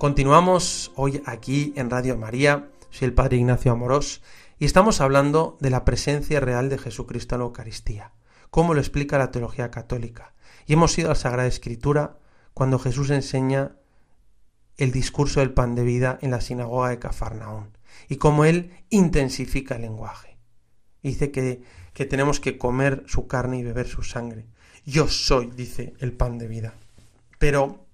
[0.02, 4.24] Continuamos hoy aquí en Radio María, soy el Padre Ignacio Amorós
[4.58, 8.12] y estamos hablando de la presencia real de Jesucristo en la Eucaristía,
[8.50, 10.34] cómo lo explica la teología católica.
[10.66, 12.18] Y hemos ido a la Sagrada Escritura
[12.56, 13.76] cuando Jesús enseña
[14.78, 17.78] el discurso del pan de vida en la sinagoga de Cafarnaún
[18.10, 20.36] y cómo él intensifica el lenguaje.
[21.04, 21.62] Dice que,
[21.94, 24.48] que tenemos que comer su carne y beber su sangre.
[24.84, 26.74] Yo soy, dice, el pan de vida.
[27.38, 27.86] Pero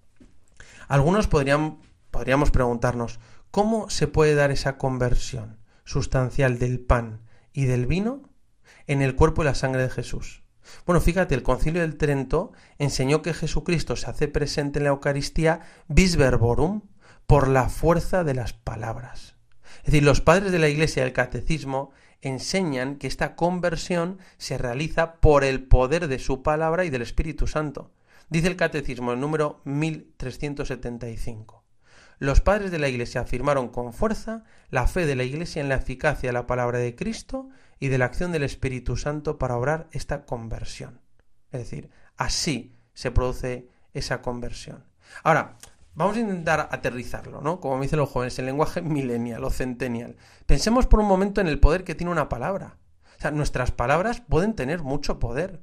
[0.88, 1.80] algunos podrían
[2.17, 3.19] podríamos preguntarnos,
[3.51, 7.21] ¿cómo se puede dar esa conversión sustancial del pan
[7.53, 8.23] y del vino
[8.88, 10.41] en el cuerpo y la sangre de Jesús?
[10.88, 15.60] Bueno, fíjate, el concilio del Trento enseñó que Jesucristo se hace presente en la Eucaristía
[15.89, 16.82] vis verborum,
[17.27, 19.36] por la fuerza de las palabras.
[19.82, 25.17] Es decir, los padres de la Iglesia del Catecismo enseñan que esta conversión se realiza
[25.21, 27.91] por el poder de su palabra y del Espíritu Santo.
[28.27, 31.57] Dice el Catecismo, el número 1375.
[32.19, 35.75] Los padres de la Iglesia afirmaron con fuerza la fe de la Iglesia en la
[35.75, 37.49] eficacia de la palabra de Cristo
[37.80, 40.99] y de la acción del Espíritu Santo para obrar esta conversión.
[41.51, 44.84] Es decir, así se produce esa conversión.
[45.23, 45.58] Ahora,
[45.93, 47.60] vamos a intentar aterrizarlo, ¿no?
[47.60, 50.17] Como me dicen los jóvenes, el lenguaje millennial o centennial.
[50.47, 52.77] Pensemos por un momento en el poder que tiene una palabra.
[53.17, 55.62] O sea, nuestras palabras pueden tener mucho poder.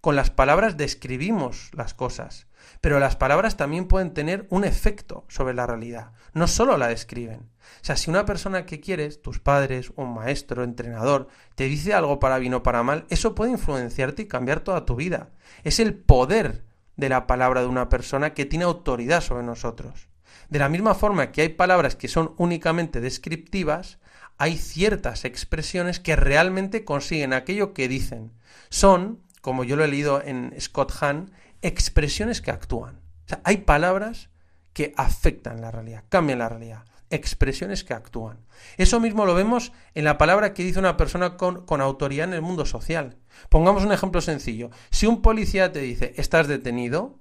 [0.00, 2.46] Con las palabras describimos las cosas,
[2.80, 7.50] pero las palabras también pueden tener un efecto sobre la realidad, no solo la describen.
[7.82, 12.18] O sea, si una persona que quieres, tus padres, un maestro, entrenador, te dice algo
[12.18, 15.30] para bien o para mal, eso puede influenciarte y cambiar toda tu vida.
[15.62, 16.64] Es el poder
[16.96, 20.08] de la palabra de una persona que tiene autoridad sobre nosotros.
[20.48, 23.98] De la misma forma que hay palabras que son únicamente descriptivas,
[24.36, 28.32] hay ciertas expresiones que realmente consiguen aquello que dicen.
[28.68, 31.30] Son como yo lo he leído en Scott Hahn,
[31.62, 33.00] expresiones que actúan.
[33.26, 34.30] O sea, hay palabras
[34.72, 36.84] que afectan la realidad, cambian la realidad.
[37.10, 38.38] Expresiones que actúan.
[38.76, 42.34] Eso mismo lo vemos en la palabra que dice una persona con, con autoridad en
[42.34, 43.16] el mundo social.
[43.48, 44.70] Pongamos un ejemplo sencillo.
[44.90, 47.18] Si un policía te dice, estás detenido,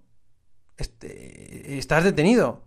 [0.78, 2.63] este, estás detenido.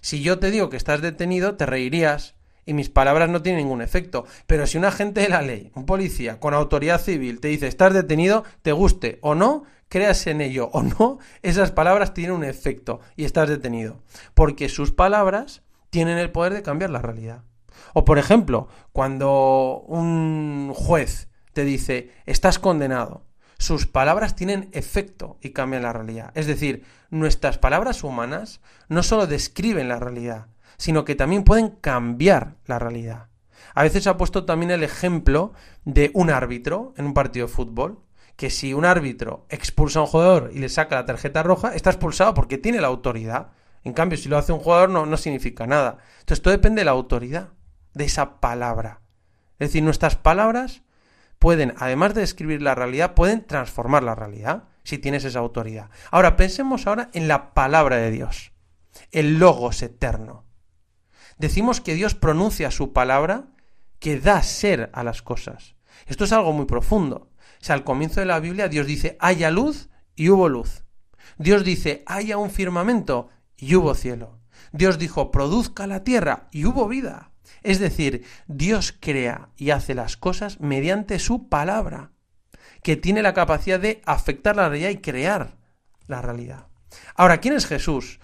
[0.00, 2.34] Si yo te digo que estás detenido, te reirías
[2.66, 4.24] y mis palabras no tienen ningún efecto.
[4.46, 7.92] Pero si un agente de la ley, un policía con autoridad civil, te dice estás
[7.92, 12.98] detenido, te guste o no, creas en ello o no, esas palabras tienen un efecto
[13.14, 14.02] y estás detenido.
[14.34, 17.44] Porque sus palabras tienen el poder de cambiar la realidad.
[17.92, 23.24] O por ejemplo, cuando un juez te dice estás condenado,
[23.56, 26.32] sus palabras tienen efecto y cambian la realidad.
[26.34, 32.56] Es decir, nuestras palabras humanas no solo describen la realidad, sino que también pueden cambiar
[32.66, 33.28] la realidad.
[33.76, 35.52] A veces ha puesto también el ejemplo
[35.84, 38.03] de un árbitro en un partido de fútbol,
[38.36, 41.90] que si un árbitro expulsa a un jugador y le saca la tarjeta roja, está
[41.90, 43.52] expulsado porque tiene la autoridad.
[43.84, 45.98] En cambio, si lo hace un jugador no, no significa nada.
[46.20, 47.50] Entonces, todo depende de la autoridad,
[47.92, 49.00] de esa palabra.
[49.58, 50.82] Es decir, nuestras palabras
[51.38, 55.90] pueden, además de describir la realidad, pueden transformar la realidad si tienes esa autoridad.
[56.10, 58.52] Ahora, pensemos ahora en la palabra de Dios,
[59.12, 60.44] el logos eterno
[61.38, 63.46] decimos que Dios pronuncia su palabra
[63.98, 65.76] que da ser a las cosas.
[66.06, 67.30] Esto es algo muy profundo.
[67.68, 70.84] Al comienzo de la Biblia Dios dice, haya luz y hubo luz.
[71.38, 74.40] Dios dice, haya un firmamento y hubo cielo.
[74.72, 77.30] Dios dijo, produzca la tierra y hubo vida.
[77.62, 82.12] Es decir, Dios crea y hace las cosas mediante su palabra,
[82.82, 85.56] que tiene la capacidad de afectar la realidad y crear
[86.06, 86.66] la realidad.
[87.14, 88.20] Ahora, ¿quién es Jesús?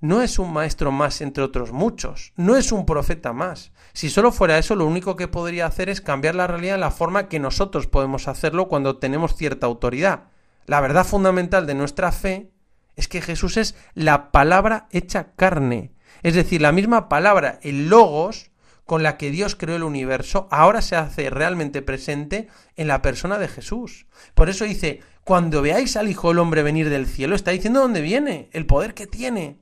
[0.00, 3.72] No es un maestro más entre otros muchos, no es un profeta más.
[3.92, 6.90] Si solo fuera eso, lo único que podría hacer es cambiar la realidad en la
[6.90, 10.24] forma que nosotros podemos hacerlo cuando tenemos cierta autoridad.
[10.66, 12.50] La verdad fundamental de nuestra fe
[12.96, 15.92] es que Jesús es la palabra hecha carne.
[16.22, 18.50] Es decir, la misma palabra, el logos,
[18.84, 23.38] con la que Dios creó el universo, ahora se hace realmente presente en la persona
[23.38, 24.06] de Jesús.
[24.34, 28.00] Por eso dice, cuando veáis al Hijo del Hombre venir del cielo, está diciendo dónde
[28.00, 29.58] viene, el poder que tiene.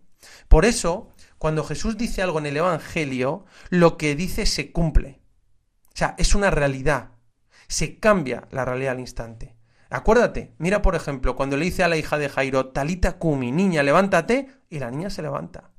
[0.48, 5.20] Por eso, cuando Jesús dice algo en el Evangelio, lo que dice se cumple.
[5.88, 7.10] O sea, es una realidad.
[7.68, 9.56] Se cambia la realidad al instante.
[9.90, 13.82] Acuérdate, mira por ejemplo, cuando le dice a la hija de Jairo, Talita Kumi, niña,
[13.82, 15.70] levántate, y la niña se levanta.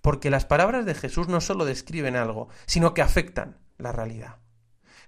[0.00, 4.36] Porque las palabras de Jesús no solo describen algo, sino que afectan la realidad.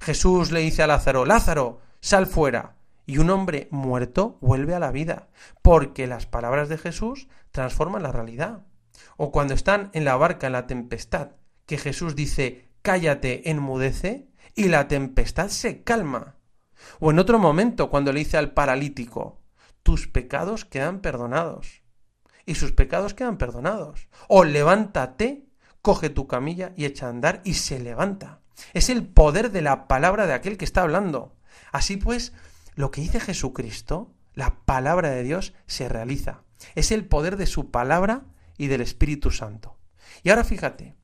[0.01, 2.77] Jesús le dice a Lázaro, Lázaro, sal fuera.
[3.09, 5.29] Y un hombre muerto vuelve a la vida,
[5.63, 8.67] porque las palabras de Jesús transforman la realidad.
[9.17, 11.33] O cuando están en la barca en la tempestad,
[11.67, 16.37] que Jesús dice, cállate, enmudece, y la tempestad se calma.
[17.01, 19.41] O en otro momento, cuando le dice al paralítico,
[19.83, 21.83] tus pecados quedan perdonados.
[22.45, 24.09] Y sus pecados quedan perdonados.
[24.29, 25.47] O levántate
[25.83, 28.41] coge tu camilla y echa a andar y se levanta.
[28.75, 31.37] Es el poder de la palabra de aquel que está hablando.
[31.71, 32.33] Así pues,
[32.75, 36.43] lo que dice Jesucristo, la palabra de Dios, se realiza.
[36.75, 38.27] Es el poder de su palabra
[38.57, 39.79] y del Espíritu Santo.
[40.23, 40.97] Y ahora fíjate,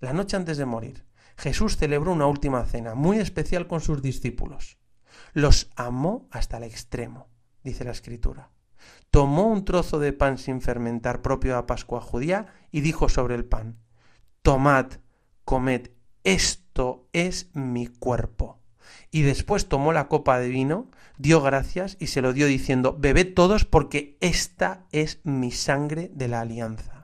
[0.00, 1.04] la noche antes de morir,
[1.36, 4.78] Jesús celebró una última cena muy especial con sus discípulos.
[5.32, 7.28] Los amó hasta el extremo,
[7.62, 8.50] dice la Escritura.
[9.10, 13.44] Tomó un trozo de pan sin fermentar propio a Pascua judía y dijo sobre el
[13.44, 13.78] pan,
[14.42, 14.92] Tomad,
[15.44, 15.90] comed,
[16.24, 18.55] esto es mi cuerpo.
[19.10, 23.34] Y después tomó la copa de vino, dio gracias y se lo dio diciendo, Bebed
[23.34, 26.96] todos porque esta es mi sangre de la alianza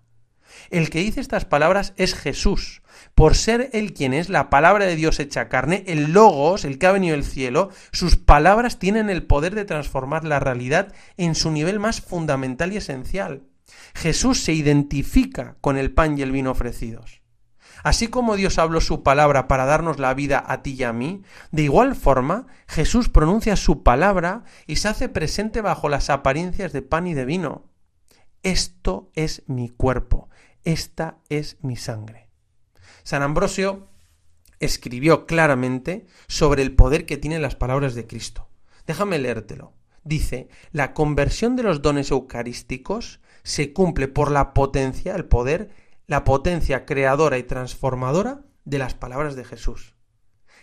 [0.70, 2.83] el que dice estas palabras es Jesús.
[3.14, 6.87] Por ser él quien es la palabra de Dios hecha carne, el logos, el que
[6.87, 11.51] ha venido del cielo, sus palabras tienen el poder de transformar la realidad en su
[11.51, 13.45] nivel más fundamental y esencial.
[13.95, 17.22] Jesús se identifica con el pan y el vino ofrecidos.
[17.83, 21.22] Así como Dios habló su palabra para darnos la vida a ti y a mí,
[21.51, 26.83] de igual forma Jesús pronuncia su palabra y se hace presente bajo las apariencias de
[26.83, 27.64] pan y de vino.
[28.43, 30.28] Esto es mi cuerpo,
[30.64, 32.28] esta es mi sangre.
[33.03, 33.89] San Ambrosio
[34.61, 38.49] escribió claramente sobre el poder que tienen las palabras de Cristo.
[38.87, 39.74] Déjame leértelo.
[40.05, 45.70] Dice, la conversión de los dones eucarísticos se cumple por la potencia, el poder,
[46.13, 49.95] la potencia creadora y transformadora de las palabras de Jesús.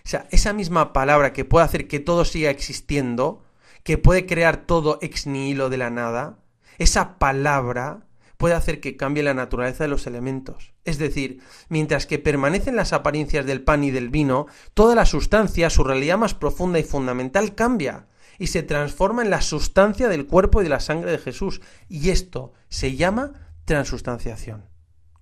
[0.06, 3.44] O sea, esa misma palabra que puede hacer que todo siga existiendo,
[3.84, 6.38] que puede crear todo ex nihilo de la nada,
[6.78, 8.06] esa palabra
[8.38, 10.74] puede hacer que cambie la naturaleza de los elementos.
[10.86, 14.46] Es decir, mientras que permanecen las apariencias del pan y del vino,
[14.76, 19.42] toda la sustancia, su realidad más profunda y fundamental, cambia y se transforma en la
[19.42, 21.60] sustancia del cuerpo y de la sangre de Jesús.
[21.90, 23.34] Y esto se llama
[23.66, 24.69] transustanciación,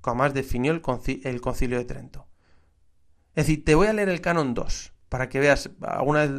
[0.07, 2.27] como más definió el, concilio de Trento.
[3.35, 6.29] Es decir, te voy a leer el canon 2, para que veas, alguna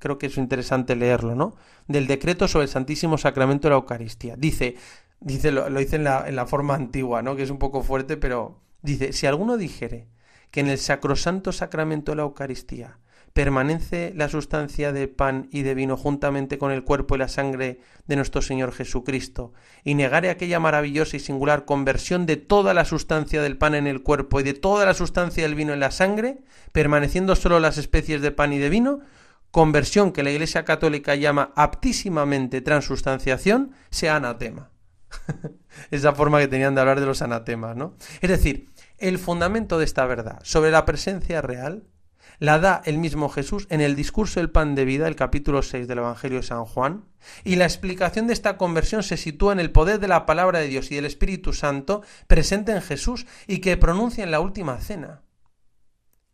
[0.00, 1.54] creo que es interesante leerlo, ¿no?
[1.86, 4.34] Del decreto sobre el Santísimo Sacramento de la Eucaristía.
[4.36, 4.74] Dice,
[5.20, 7.36] dice lo, dice en la, en la forma antigua, ¿no?
[7.36, 10.08] Que es un poco fuerte, pero dice, si alguno dijere
[10.50, 12.98] que en el sacrosanto sacramento de la Eucaristía
[13.32, 17.80] permanece la sustancia de pan y de vino juntamente con el cuerpo y la sangre
[18.06, 19.52] de nuestro Señor Jesucristo,
[19.84, 24.02] y negare aquella maravillosa y singular conversión de toda la sustancia del pan en el
[24.02, 28.20] cuerpo y de toda la sustancia del vino en la sangre, permaneciendo solo las especies
[28.20, 29.00] de pan y de vino,
[29.50, 34.70] conversión que la Iglesia Católica llama aptísimamente transustanciación, sea anatema.
[35.90, 37.96] Esa forma que tenían de hablar de los anatemas, ¿no?
[38.20, 41.84] Es decir, el fundamento de esta verdad sobre la presencia real
[42.40, 45.86] la da el mismo Jesús en el discurso del pan de vida, el capítulo 6
[45.86, 47.04] del Evangelio de San Juan,
[47.44, 50.68] y la explicación de esta conversión se sitúa en el poder de la palabra de
[50.68, 55.22] Dios y del Espíritu Santo presente en Jesús y que pronuncia en la última cena.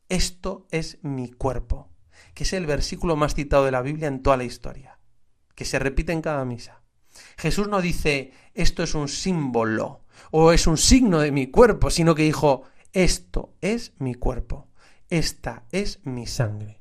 [0.08, 1.90] Esto es mi cuerpo,
[2.34, 5.00] que es el versículo más citado de la Biblia en toda la historia,
[5.56, 6.82] que se repite en cada misa.
[7.36, 12.14] Jesús no dice esto es un símbolo o es un signo de mi cuerpo, sino
[12.14, 14.65] que dijo esto es mi cuerpo,
[15.10, 16.80] esta es mi sangre.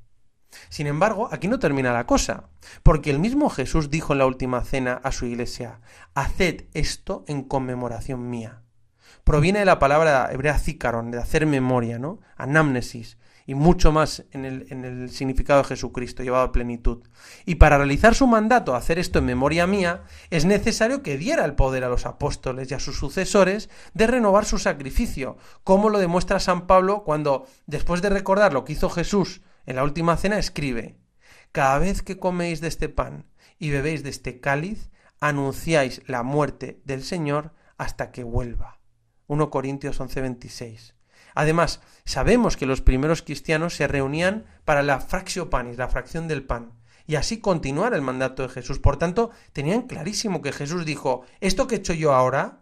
[0.70, 2.50] Sin embargo, aquí no termina la cosa,
[2.84, 5.82] porque el mismo Jesús dijo en la última cena a su iglesia,
[6.14, 8.65] haced esto en conmemoración mía.
[9.26, 12.20] Proviene de la palabra hebrea zícaron, de hacer memoria, ¿no?
[12.38, 13.18] Anamnesis,
[13.48, 17.08] y mucho más en el, en el, significado de Jesucristo, llevado a plenitud.
[17.44, 21.56] Y para realizar su mandato, hacer esto en memoria mía, es necesario que diera el
[21.56, 26.40] poder a los apóstoles y a sus sucesores de renovar su sacrificio, como lo demuestra
[26.40, 31.00] San Pablo cuando, después de recordar lo que hizo Jesús en la última cena, escribe,
[31.52, 33.26] Cada vez que coméis de este pan
[33.58, 38.85] y bebéis de este cáliz, anunciáis la muerte del Señor hasta que vuelva.
[39.28, 40.94] 1 Corintios 11:26.
[41.34, 46.44] Además, sabemos que los primeros cristianos se reunían para la fractio panis, la fracción del
[46.44, 46.72] pan,
[47.08, 48.80] y así continuar el mandato de Jesús.
[48.80, 52.62] Por tanto, tenían clarísimo que Jesús dijo, esto que he hecho yo ahora,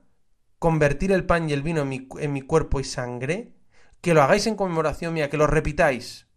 [0.60, 3.54] convertir el pan y el vino en mi, en mi cuerpo y sangre,
[4.02, 6.28] que lo hagáis en conmemoración mía, que lo repitáis.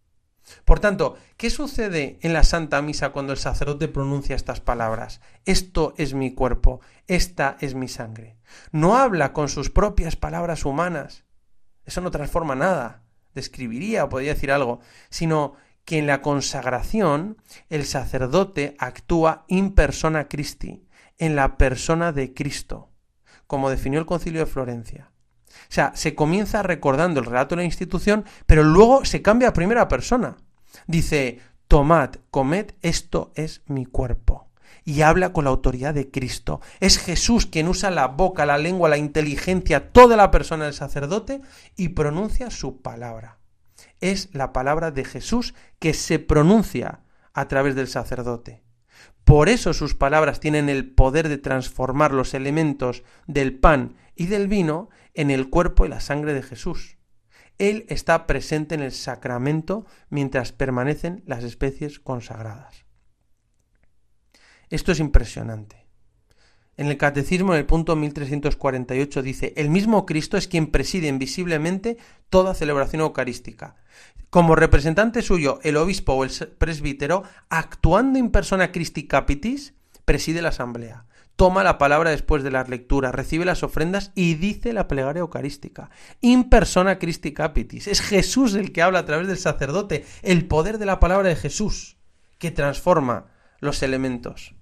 [0.64, 5.20] Por tanto, ¿qué sucede en la Santa Misa cuando el sacerdote pronuncia estas palabras?
[5.44, 8.36] Esto es mi cuerpo, esta es mi sangre.
[8.72, 11.24] No habla con sus propias palabras humanas,
[11.84, 13.03] eso no transforma nada,
[13.34, 14.80] describiría o podría decir algo,
[15.11, 17.36] sino que en la consagración
[17.70, 20.86] el sacerdote actúa in persona Christi,
[21.18, 22.90] en la persona de Cristo,
[23.47, 25.12] como definió el concilio de Florencia.
[25.62, 29.52] O sea, se comienza recordando el relato de la institución, pero luego se cambia a
[29.52, 30.36] primera persona.
[30.86, 34.46] Dice, tomad, comed, esto es mi cuerpo.
[34.84, 36.61] y habla con la autoridad de Cristo.
[36.78, 41.40] Es Jesús quien usa la boca, la lengua, la inteligencia, toda la persona del sacerdote
[41.76, 43.38] y pronuncia su palabra.
[44.00, 47.00] Es la palabra de Jesús que se pronuncia
[47.34, 48.62] a través del sacerdote.
[49.24, 54.46] Por eso sus palabras tienen el poder de transformar los elementos del pan y del
[54.46, 56.98] vino en el cuerpo y la sangre de Jesús.
[57.58, 62.84] Él está presente en el sacramento mientras permanecen las especies consagradas.
[64.68, 65.86] Esto es impresionante.
[66.76, 71.96] En el Catecismo, en el punto 1348, dice, el mismo Cristo es quien preside invisiblemente
[72.28, 73.76] toda celebración eucarística.
[74.28, 79.72] Como representante suyo, el obispo o el presbítero, actuando en persona Christi Capitis,
[80.04, 81.06] preside la asamblea
[81.37, 85.91] toma la palabra después de las lecturas, recibe las ofrendas y dice la plegaria eucarística.
[86.20, 87.87] In persona Christi Capitis.
[87.87, 91.37] Es Jesús el que habla a través del sacerdote, el poder de la palabra de
[91.37, 91.99] Jesús,
[92.39, 93.26] que transforma
[93.61, 94.55] los elementos.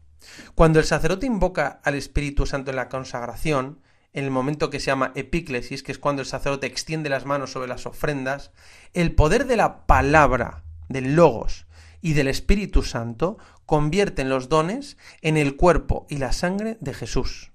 [0.55, 3.81] Cuando el sacerdote invoca al Espíritu Santo en la consagración,
[4.13, 7.53] en el momento que se llama epíclesis, que es cuando el sacerdote extiende las manos
[7.53, 8.53] sobre las ofrendas,
[8.95, 11.67] el poder de la palabra, del logos
[12.05, 17.51] y del Espíritu Santo convierten los dones en el cuerpo y la sangre de Jesús.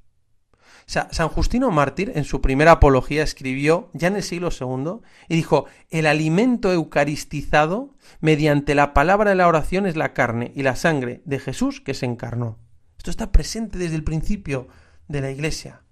[0.88, 5.66] San Justino Mártir en su primera apología escribió ya en el siglo II y dijo,
[5.92, 11.22] el alimento eucaristizado mediante la palabra de la oración es la carne y la sangre
[11.26, 12.58] de Jesús que se encarnó.
[12.98, 14.68] Esto está presente desde el principio
[15.08, 15.84] de la Iglesia.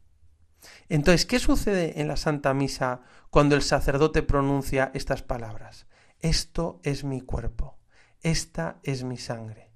[0.90, 5.86] Entonces, ¿qué sucede en la Santa Misa cuando el sacerdote pronuncia estas palabras?
[6.22, 7.77] Esto es mi cuerpo,
[8.22, 9.68] esta es mi sangre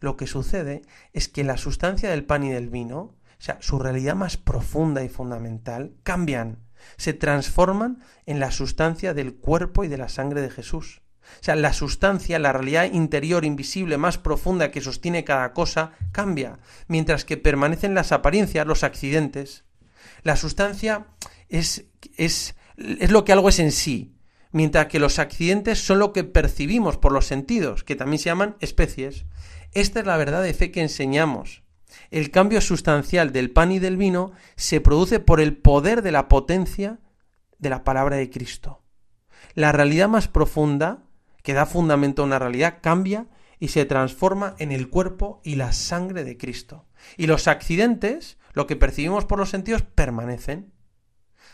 [0.00, 0.82] lo que sucede
[1.12, 5.04] es que la sustancia del pan y del vino, o sea, su realidad más profunda
[5.04, 6.58] y fundamental, cambian,
[6.96, 11.02] se transforman en la sustancia del cuerpo y de la sangre de Jesús.
[11.40, 16.58] O sea, la sustancia, la realidad interior invisible más profunda que sostiene cada cosa, cambia,
[16.88, 19.64] mientras que permanecen las apariencias, los accidentes.
[20.22, 21.06] La sustancia
[21.48, 21.84] es,
[22.16, 24.16] es, es lo que algo es en sí,
[24.52, 28.56] mientras que los accidentes son lo que percibimos por los sentidos, que también se llaman
[28.60, 29.26] especies.
[29.72, 31.62] Esta es la verdad de fe que enseñamos.
[32.10, 36.28] El cambio sustancial del pan y del vino se produce por el poder de la
[36.28, 36.98] potencia
[37.58, 38.82] de la palabra de Cristo.
[39.54, 41.04] La realidad más profunda,
[41.42, 43.26] que da fundamento a una realidad, cambia
[43.58, 46.86] y se transforma en el cuerpo y la sangre de Cristo.
[47.16, 50.72] Y los accidentes, lo que percibimos por los sentidos, permanecen.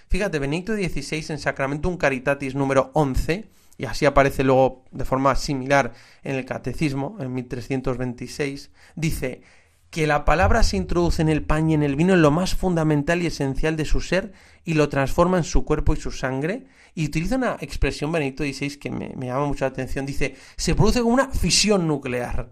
[0.09, 3.48] Fíjate, Benedicto XVI en Sacramentum Caritatis número 11
[3.78, 5.92] y así aparece luego de forma similar
[6.22, 9.42] en el Catecismo, en 1326, dice
[9.90, 12.54] que la palabra se introduce en el pan y en el vino en lo más
[12.54, 14.32] fundamental y esencial de su ser
[14.64, 16.66] y lo transforma en su cuerpo y su sangre.
[16.94, 20.04] Y utiliza una expresión, Benedicto XVI, que me, me llama mucho la atención.
[20.04, 22.50] Dice, se produce como una fisión nuclear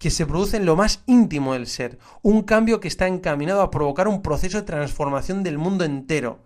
[0.00, 3.70] que se produce en lo más íntimo del ser, un cambio que está encaminado a
[3.70, 6.40] provocar un proceso de transformación del mundo entero,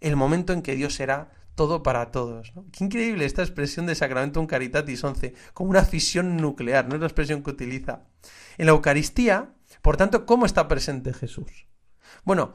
[0.00, 2.52] el momento en que Dios será todo para todos.
[2.72, 7.00] Qué increíble esta expresión de Sacramento un Caritatis 11, como una fisión nuclear, no es
[7.00, 8.04] la expresión que utiliza.
[8.56, 11.66] En la Eucaristía, por tanto, ¿cómo está presente Jesús?
[12.24, 12.54] Bueno,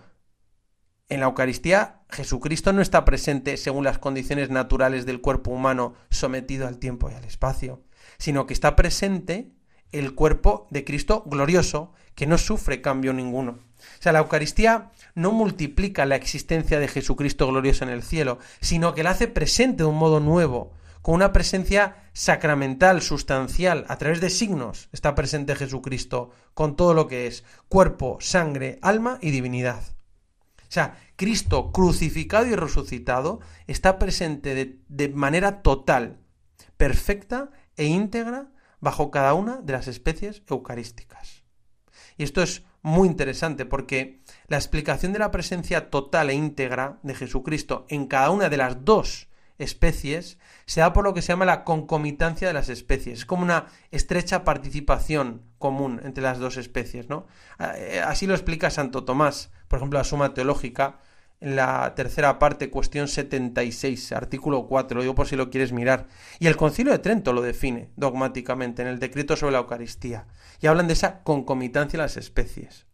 [1.07, 6.67] en la Eucaristía Jesucristo no está presente según las condiciones naturales del cuerpo humano sometido
[6.67, 7.83] al tiempo y al espacio,
[8.17, 9.51] sino que está presente
[9.91, 13.51] el cuerpo de Cristo glorioso, que no sufre cambio ninguno.
[13.51, 18.93] O sea, la Eucaristía no multiplica la existencia de Jesucristo glorioso en el cielo, sino
[18.93, 24.21] que la hace presente de un modo nuevo, con una presencia sacramental, sustancial, a través
[24.21, 29.83] de signos está presente Jesucristo, con todo lo que es cuerpo, sangre, alma y divinidad.
[30.61, 36.17] O sea, Cristo crucificado y resucitado está presente de, de manera total,
[36.75, 41.43] perfecta e íntegra bajo cada una de las especies eucarísticas.
[42.17, 47.15] Y esto es muy interesante porque la explicación de la presencia total e íntegra de
[47.15, 49.27] Jesucristo en cada una de las dos
[49.57, 53.19] especies se da por lo que se llama la concomitancia de las especies.
[53.19, 57.25] Es como una estrecha participación común entre las dos especies, ¿no?
[57.59, 60.99] Eh, así lo explica Santo Tomás, por ejemplo, la Suma Teológica,
[61.45, 66.07] en la tercera parte, cuestión 76, artículo 4, lo digo por si lo quieres mirar.
[66.39, 70.25] Y el Concilio de Trento lo define dogmáticamente en el decreto sobre la Eucaristía.
[70.59, 72.87] Y hablan de esa concomitancia de las especies.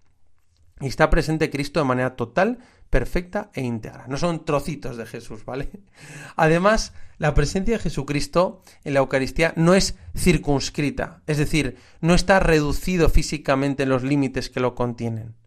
[0.82, 4.08] Y está presente Cristo de manera total, perfecta e íntegra.
[4.10, 5.70] No son trocitos de Jesús, ¿vale?
[6.36, 12.42] Además, la presencia de Jesucristo en la Eucaristía no es circunscrita, es decir, no está
[12.42, 15.38] reducido físicamente en los límites que lo contienen.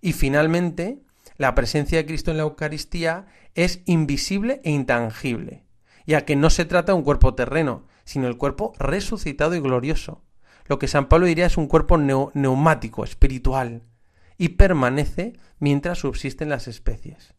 [0.00, 1.04] Y finalmente,
[1.38, 5.64] la presencia de Cristo en la Eucaristía es invisible e intangible,
[6.06, 10.24] ya que no se trata de un cuerpo terreno, sino el cuerpo resucitado y glorioso.
[10.66, 13.84] lo que San Pablo diría es un cuerpo neumático, espiritual,
[14.36, 17.34] y permanece mientras subsisten las especies.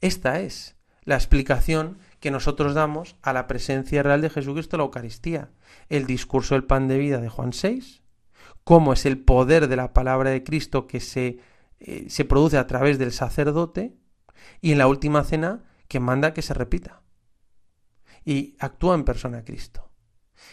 [0.00, 4.84] Esta es la explicación que nosotros damos a la presencia real de Jesucristo en la
[4.84, 5.50] Eucaristía.
[5.88, 8.02] El discurso del pan de vida de Juan 6,
[8.62, 11.38] cómo es el poder de la palabra de Cristo que se,
[11.80, 13.96] eh, se produce a través del sacerdote,
[14.60, 17.02] y en la última cena que manda que se repita.
[18.24, 19.90] Y actúa en persona Cristo.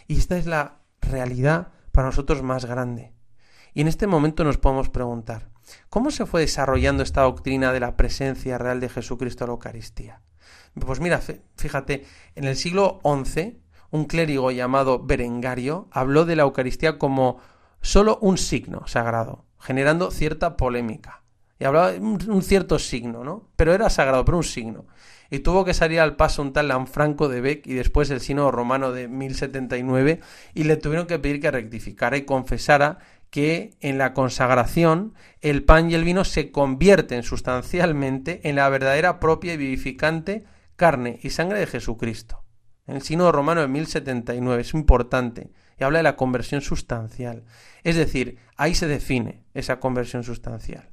[0.07, 3.13] Y esta es la realidad para nosotros más grande.
[3.73, 5.49] Y en este momento nos podemos preguntar,
[5.89, 10.21] ¿cómo se fue desarrollando esta doctrina de la presencia real de Jesucristo en la Eucaristía?
[10.79, 11.21] Pues mira,
[11.55, 12.05] fíjate,
[12.35, 13.61] en el siglo XI,
[13.91, 17.39] un clérigo llamado Berengario habló de la Eucaristía como
[17.81, 21.23] solo un signo sagrado, generando cierta polémica.
[21.57, 23.49] Y hablaba de un cierto signo, ¿no?
[23.55, 24.85] Pero era sagrado, pero un signo.
[25.31, 28.51] Y tuvo que salir al paso un tal Lanfranco de Beck y después el sínodo
[28.51, 30.19] romano de 1079
[30.53, 32.99] y le tuvieron que pedir que rectificara y confesara
[33.31, 39.19] que en la consagración el pan y el vino se convierten sustancialmente en la verdadera
[39.19, 40.45] propia y vivificante
[40.75, 42.43] carne y sangre de Jesucristo.
[42.85, 45.49] El Sínodo Romano de 1079 es importante
[45.79, 47.43] y habla de la conversión sustancial.
[47.83, 50.89] Es decir, ahí se define esa conversión sustancial.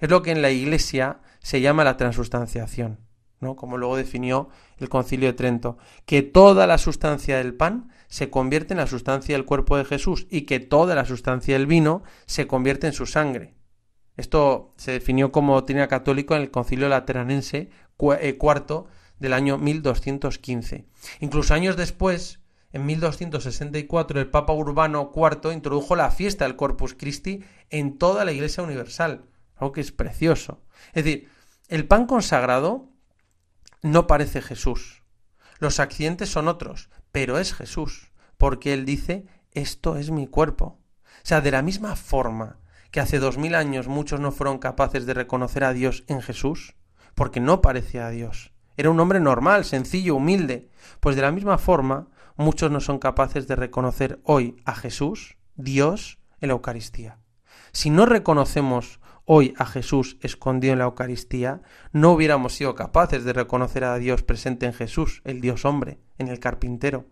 [0.00, 3.00] Es lo que en la Iglesia se llama la transustanciación,
[3.40, 3.56] ¿no?
[3.56, 8.74] como luego definió el Concilio de Trento, que toda la sustancia del pan se convierte
[8.74, 12.46] en la sustancia del cuerpo de Jesús y que toda la sustancia del vino se
[12.46, 13.54] convierte en su sangre.
[14.16, 17.70] Esto se definió como doctrina católica en el Concilio Lateranense
[18.20, 18.86] eh, cuarto
[19.18, 20.86] del año 1215.
[21.20, 22.40] Incluso años después,
[22.72, 28.32] en 1264, el Papa Urbano IV introdujo la fiesta del Corpus Christi en toda la
[28.32, 29.24] Iglesia Universal,
[29.56, 30.62] algo que es precioso.
[30.92, 31.28] Es decir,
[31.68, 32.90] el pan consagrado
[33.82, 35.02] no parece Jesús.
[35.58, 40.78] Los accidentes son otros, pero es Jesús, porque Él dice, esto es mi cuerpo.
[41.04, 42.58] O sea, de la misma forma
[42.90, 46.74] que hace dos mil años muchos no fueron capaces de reconocer a Dios en Jesús,
[47.14, 50.68] porque no parecía a Dios, era un hombre normal, sencillo, humilde.
[51.00, 56.18] Pues de la misma forma, muchos no son capaces de reconocer hoy a Jesús, Dios,
[56.40, 57.18] en la Eucaristía.
[57.72, 61.62] Si no reconocemos hoy a Jesús escondido en la Eucaristía,
[61.92, 66.28] no hubiéramos sido capaces de reconocer a Dios presente en Jesús, el Dios hombre, en
[66.28, 67.06] el carpintero.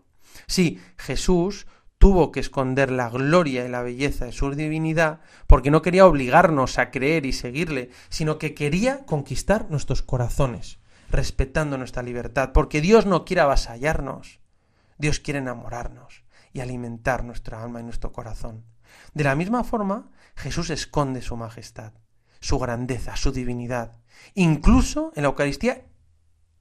[0.47, 1.67] Sí, Jesús
[1.97, 6.77] tuvo que esconder la gloria y la belleza de su divinidad porque no quería obligarnos
[6.77, 13.05] a creer y seguirle, sino que quería conquistar nuestros corazones respetando nuestra libertad, porque Dios
[13.05, 14.39] no quiere avasallarnos,
[14.97, 16.23] Dios quiere enamorarnos
[16.53, 18.65] y alimentar nuestra alma y nuestro corazón.
[19.13, 21.93] De la misma forma, Jesús esconde su majestad,
[22.39, 23.99] su grandeza, su divinidad.
[24.33, 25.85] Incluso en la Eucaristía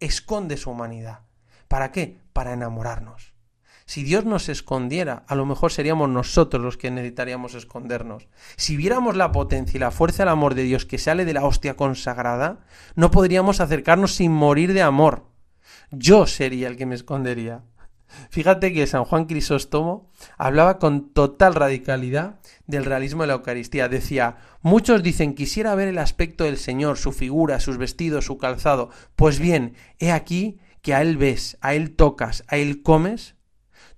[0.01, 1.21] esconde su humanidad.
[1.69, 2.21] ¿Para qué?
[2.33, 3.35] Para enamorarnos.
[3.87, 8.29] Si Dios nos escondiera, a lo mejor seríamos nosotros los que necesitaríamos escondernos.
[8.57, 11.45] Si viéramos la potencia y la fuerza del amor de Dios que sale de la
[11.45, 12.65] hostia consagrada,
[12.95, 15.27] no podríamos acercarnos sin morir de amor.
[15.91, 17.63] Yo sería el que me escondería.
[18.31, 23.89] Fíjate que San Juan Crisóstomo hablaba con total radicalidad del realismo de la Eucaristía.
[23.89, 28.91] Decía, muchos dicen quisiera ver el aspecto del Señor, su figura, sus vestidos, su calzado.
[29.17, 33.35] Pues bien, he aquí que a Él ves, a Él tocas, a Él comes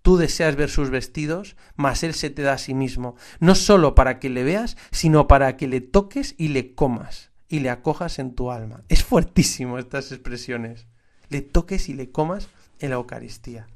[0.06, 3.96] Tú deseas ver sus vestidos, mas Él se te da a sí mismo, no solo
[3.96, 8.20] para que le veas, sino para que le toques y le comas y le acojas
[8.20, 8.84] en tu alma.
[8.88, 10.86] Es fuertísimo estas expresiones.
[11.28, 12.48] Le toques y le comas
[12.78, 13.66] en la Eucaristía.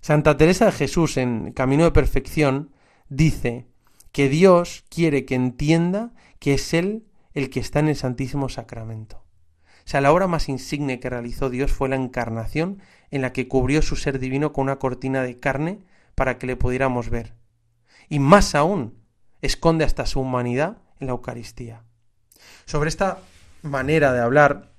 [0.00, 2.70] Santa Teresa de Jesús en Camino de Perfección
[3.08, 3.66] dice
[4.12, 9.24] que Dios quiere que entienda que es Él el que está en el Santísimo Sacramento.
[9.84, 12.80] O sea, la obra más insigne que realizó Dios fue la encarnación
[13.10, 15.80] en la que cubrió su ser divino con una cortina de carne
[16.14, 17.34] para que le pudiéramos ver.
[18.08, 18.98] Y más aún,
[19.42, 21.82] esconde hasta su humanidad en la Eucaristía.
[22.64, 23.18] Sobre esta
[23.62, 24.72] manera de hablar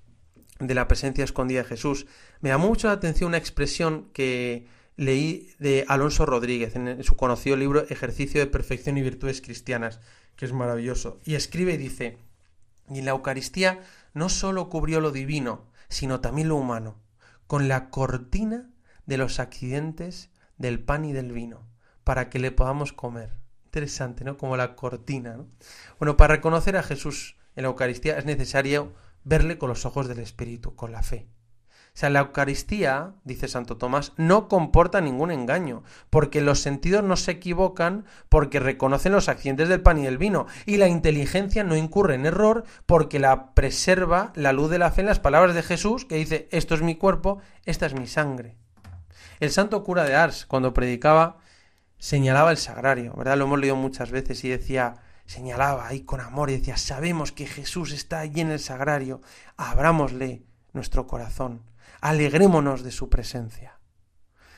[0.60, 2.08] de la presencia escondida de Jesús,
[2.40, 4.68] me llamó mucho la atención una expresión que
[5.02, 10.00] leí de Alonso Rodríguez en su conocido libro Ejercicio de Perfección y Virtudes Cristianas,
[10.36, 11.20] que es maravilloso.
[11.26, 12.20] Y escribe y dice,
[12.88, 13.82] y la Eucaristía
[14.14, 17.00] no sólo cubrió lo divino, sino también lo humano
[17.48, 18.70] con la cortina
[19.08, 21.68] de los accidentes del pan y del vino,
[22.04, 23.40] para que le podamos comer.
[23.66, 24.38] Interesante, ¿no?
[24.38, 25.48] Como la cortina, ¿no?
[25.98, 28.94] Bueno, para reconocer a Jesús en la Eucaristía es necesario
[29.24, 31.28] verle con los ojos del Espíritu, con la fe.
[31.94, 37.18] O sea, la Eucaristía, dice Santo Tomás, no comporta ningún engaño, porque los sentidos no
[37.18, 41.76] se equivocan porque reconocen los accidentes del pan y del vino, y la inteligencia no
[41.76, 45.64] incurre en error porque la preserva la luz de la fe en las palabras de
[45.64, 48.56] Jesús, que dice, esto es mi cuerpo, esta es mi sangre.
[49.42, 51.40] El santo cura de Ars, cuando predicaba
[51.98, 53.38] señalaba el sagrario, ¿verdad?
[53.38, 57.46] Lo hemos leído muchas veces y decía, señalaba ahí con amor y decía, sabemos que
[57.46, 59.22] Jesús está allí en el sagrario,
[59.56, 61.62] abrámosle nuestro corazón,
[62.02, 63.80] alegrémonos de su presencia.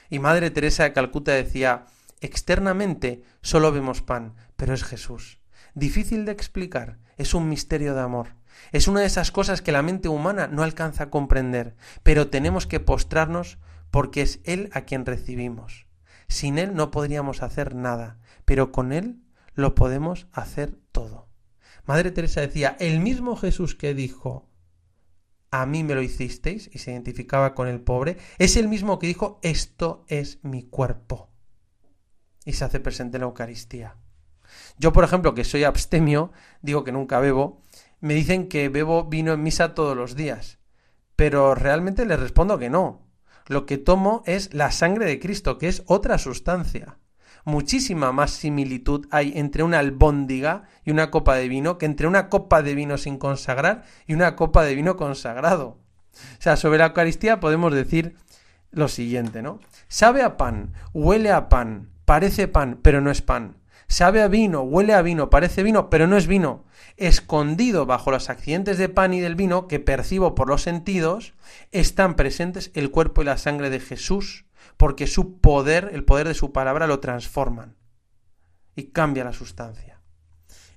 [0.10, 1.86] Y Madre Teresa de Calcuta decía,
[2.22, 5.40] externamente solo vemos pan, pero es Jesús.
[5.76, 8.36] Difícil de explicar, es un misterio de amor.
[8.72, 12.68] Es una de esas cosas que la mente humana no alcanza a comprender, pero tenemos
[12.68, 13.58] que postrarnos
[13.92, 15.88] porque es Él a quien recibimos.
[16.28, 19.22] Sin Él no podríamos hacer nada, pero con Él
[19.54, 21.28] lo podemos hacer todo.
[21.86, 24.48] Madre Teresa decía, el mismo Jesús que dijo,
[25.54, 29.06] a mí me lo hicisteis, y se identificaba con el pobre, es el mismo que
[29.06, 31.30] dijo, esto es mi cuerpo.
[32.44, 33.96] Y se hace presente en la Eucaristía.
[34.80, 36.32] Yo, por ejemplo, que soy abstemio,
[36.64, 37.62] digo que nunca bebo,
[38.00, 40.58] me dicen que bebo vino en misa todos los días,
[41.16, 43.06] pero realmente les respondo que no.
[43.46, 46.98] Lo que tomo es la sangre de Cristo, que es otra sustancia.
[47.46, 52.30] Muchísima más similitud hay entre una albóndiga y una copa de vino que entre una
[52.30, 55.80] copa de vino sin consagrar y una copa de vino consagrado.
[56.38, 58.16] O sea, sobre la Eucaristía podemos decir
[58.72, 59.60] lo siguiente, ¿no?
[59.88, 63.58] Sabe a pan, huele a pan, parece pan, pero no es pan.
[63.88, 66.64] Sabe a vino, huele a vino, parece vino, pero no es vino
[66.98, 71.34] escondido bajo los accidentes de pan y del vino que percibo por los sentidos,
[71.72, 74.46] están presentes el cuerpo y la sangre de Jesús,
[74.78, 77.76] porque su poder, el poder de su palabra, lo transforman
[78.76, 80.02] y cambia la sustancia.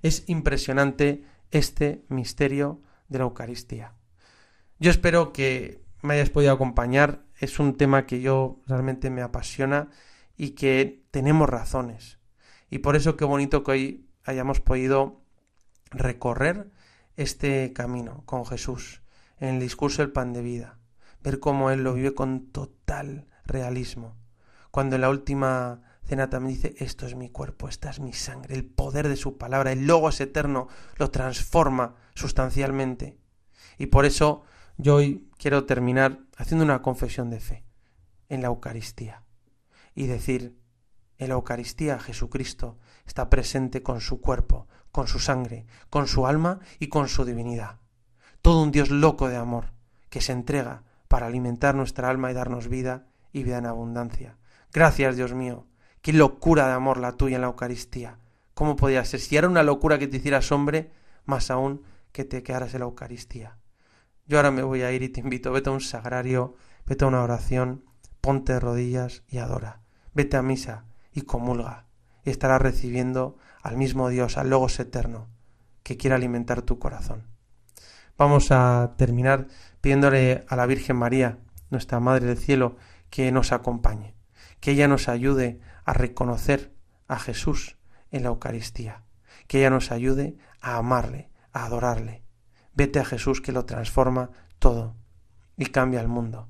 [0.02, 3.94] Es impresionante este misterio de la Eucaristía.
[4.78, 7.24] Yo espero que me hayas podido acompañar.
[7.38, 9.88] Es un tema que yo realmente me apasiona
[10.36, 12.18] y que tenemos razones.
[12.70, 15.22] Y por eso qué bonito que hoy hayamos podido
[15.90, 16.70] recorrer
[17.16, 19.02] este camino con Jesús
[19.38, 20.78] en el discurso del pan de vida,
[21.22, 24.16] ver cómo Él lo vive con total realismo.
[24.70, 28.54] Cuando en la última cena también dice, esto es mi cuerpo, esta es mi sangre,
[28.54, 33.18] el poder de su palabra, el logos eterno lo transforma sustancialmente.
[33.78, 34.42] Y por eso
[34.76, 37.64] yo hoy quiero terminar haciendo una confesión de fe
[38.28, 39.22] en la Eucaristía
[39.94, 40.58] y decir,
[41.18, 46.60] en la Eucaristía Jesucristo está presente con su cuerpo, con su sangre, con su alma
[46.78, 47.80] y con su divinidad.
[48.42, 49.72] Todo un Dios loco de amor,
[50.10, 53.06] que se entrega para alimentar nuestra alma y darnos vida
[53.36, 54.38] y vida en abundancia.
[54.72, 55.66] Gracias, Dios mío.
[56.00, 58.18] Qué locura de amor la tuya en la Eucaristía.
[58.54, 59.20] ¿Cómo podía ser?
[59.20, 60.90] Si era una locura que te hicieras hombre,
[61.26, 61.82] más aún
[62.12, 63.58] que te quedaras en la Eucaristía.
[64.26, 66.54] Yo ahora me voy a ir y te invito, vete a un sagrario,
[66.86, 67.84] vete a una oración,
[68.22, 69.82] ponte de rodillas y adora.
[70.14, 71.84] Vete a misa y comulga
[72.24, 75.28] y estarás recibiendo al mismo Dios, al Logos eterno,
[75.82, 77.24] que quiere alimentar tu corazón.
[78.16, 79.48] Vamos a terminar
[79.82, 82.76] pidiéndole a la Virgen María, nuestra Madre del Cielo,
[83.10, 84.14] que nos acompañe,
[84.60, 86.74] que ella nos ayude a reconocer
[87.08, 87.76] a Jesús
[88.10, 89.04] en la Eucaristía,
[89.46, 92.22] que ella nos ayude a amarle, a adorarle.
[92.74, 94.96] Vete a Jesús que lo transforma todo
[95.56, 96.48] y cambia el mundo,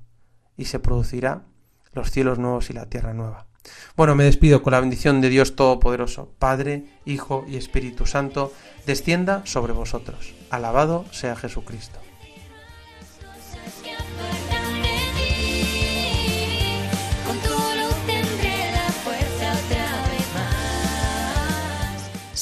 [0.55, 1.45] y se producirá
[1.93, 3.47] los cielos nuevos y la tierra nueva.
[3.95, 8.53] Bueno, me despido con la bendición de Dios Todopoderoso, Padre, Hijo y Espíritu Santo,
[8.85, 10.33] descienda sobre vosotros.
[10.49, 12.06] Alabado sea Jesucristo.